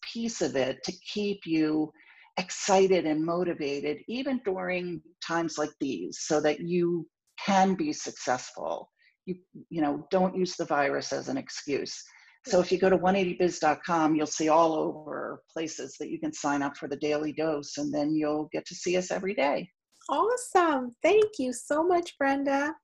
piece 0.02 0.40
of 0.40 0.56
it 0.56 0.82
to 0.84 0.92
keep 1.12 1.40
you 1.46 1.92
excited 2.38 3.06
and 3.06 3.24
motivated, 3.24 3.98
even 4.08 4.40
during 4.44 5.00
times 5.26 5.58
like 5.58 5.70
these, 5.80 6.18
so 6.20 6.40
that 6.40 6.60
you 6.60 7.06
can 7.44 7.74
be 7.74 7.92
successful. 7.92 8.90
You, 9.26 9.36
you 9.70 9.80
know, 9.80 10.06
don't 10.10 10.36
use 10.36 10.56
the 10.56 10.64
virus 10.64 11.12
as 11.12 11.28
an 11.28 11.36
excuse. 11.36 12.02
So 12.46 12.60
if 12.60 12.70
you 12.70 12.78
go 12.78 12.90
to 12.90 12.98
180biz.com, 12.98 14.14
you'll 14.14 14.26
see 14.26 14.50
all 14.50 14.74
over 14.74 15.42
places 15.50 15.96
that 15.98 16.10
you 16.10 16.20
can 16.20 16.32
sign 16.32 16.60
up 16.62 16.76
for 16.76 16.88
the 16.88 16.96
daily 16.96 17.32
dose, 17.32 17.78
and 17.78 17.92
then 17.92 18.14
you'll 18.14 18.48
get 18.52 18.66
to 18.66 18.74
see 18.74 18.96
us 18.96 19.10
every 19.10 19.34
day. 19.34 19.68
Awesome. 20.10 20.94
Thank 21.02 21.38
you 21.38 21.54
so 21.54 21.82
much, 21.82 22.18
Brenda. 22.18 22.74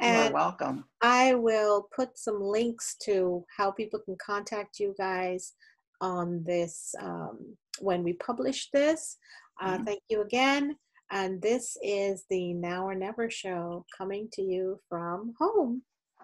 And 0.00 0.24
You're 0.24 0.32
welcome. 0.32 0.84
I 1.02 1.34
will 1.34 1.88
put 1.94 2.18
some 2.18 2.40
links 2.42 2.96
to 3.04 3.44
how 3.54 3.70
people 3.70 4.00
can 4.00 4.16
contact 4.24 4.80
you 4.80 4.94
guys 4.98 5.52
on 6.00 6.42
this 6.44 6.94
um, 7.00 7.56
when 7.80 8.02
we 8.02 8.14
publish 8.14 8.70
this. 8.72 9.18
Uh, 9.60 9.74
mm-hmm. 9.74 9.84
Thank 9.84 10.00
you 10.08 10.22
again. 10.22 10.76
And 11.12 11.42
this 11.42 11.76
is 11.82 12.24
the 12.30 12.54
Now 12.54 12.86
or 12.86 12.94
Never 12.94 13.28
show 13.28 13.84
coming 13.96 14.28
to 14.32 14.42
you 14.42 14.80
from 14.88 15.34
home. 15.38 15.82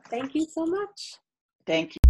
Thank 0.09 0.35
you 0.35 0.47
so 0.47 0.65
much. 0.65 1.17
Thank 1.67 1.97
you. 1.97 2.06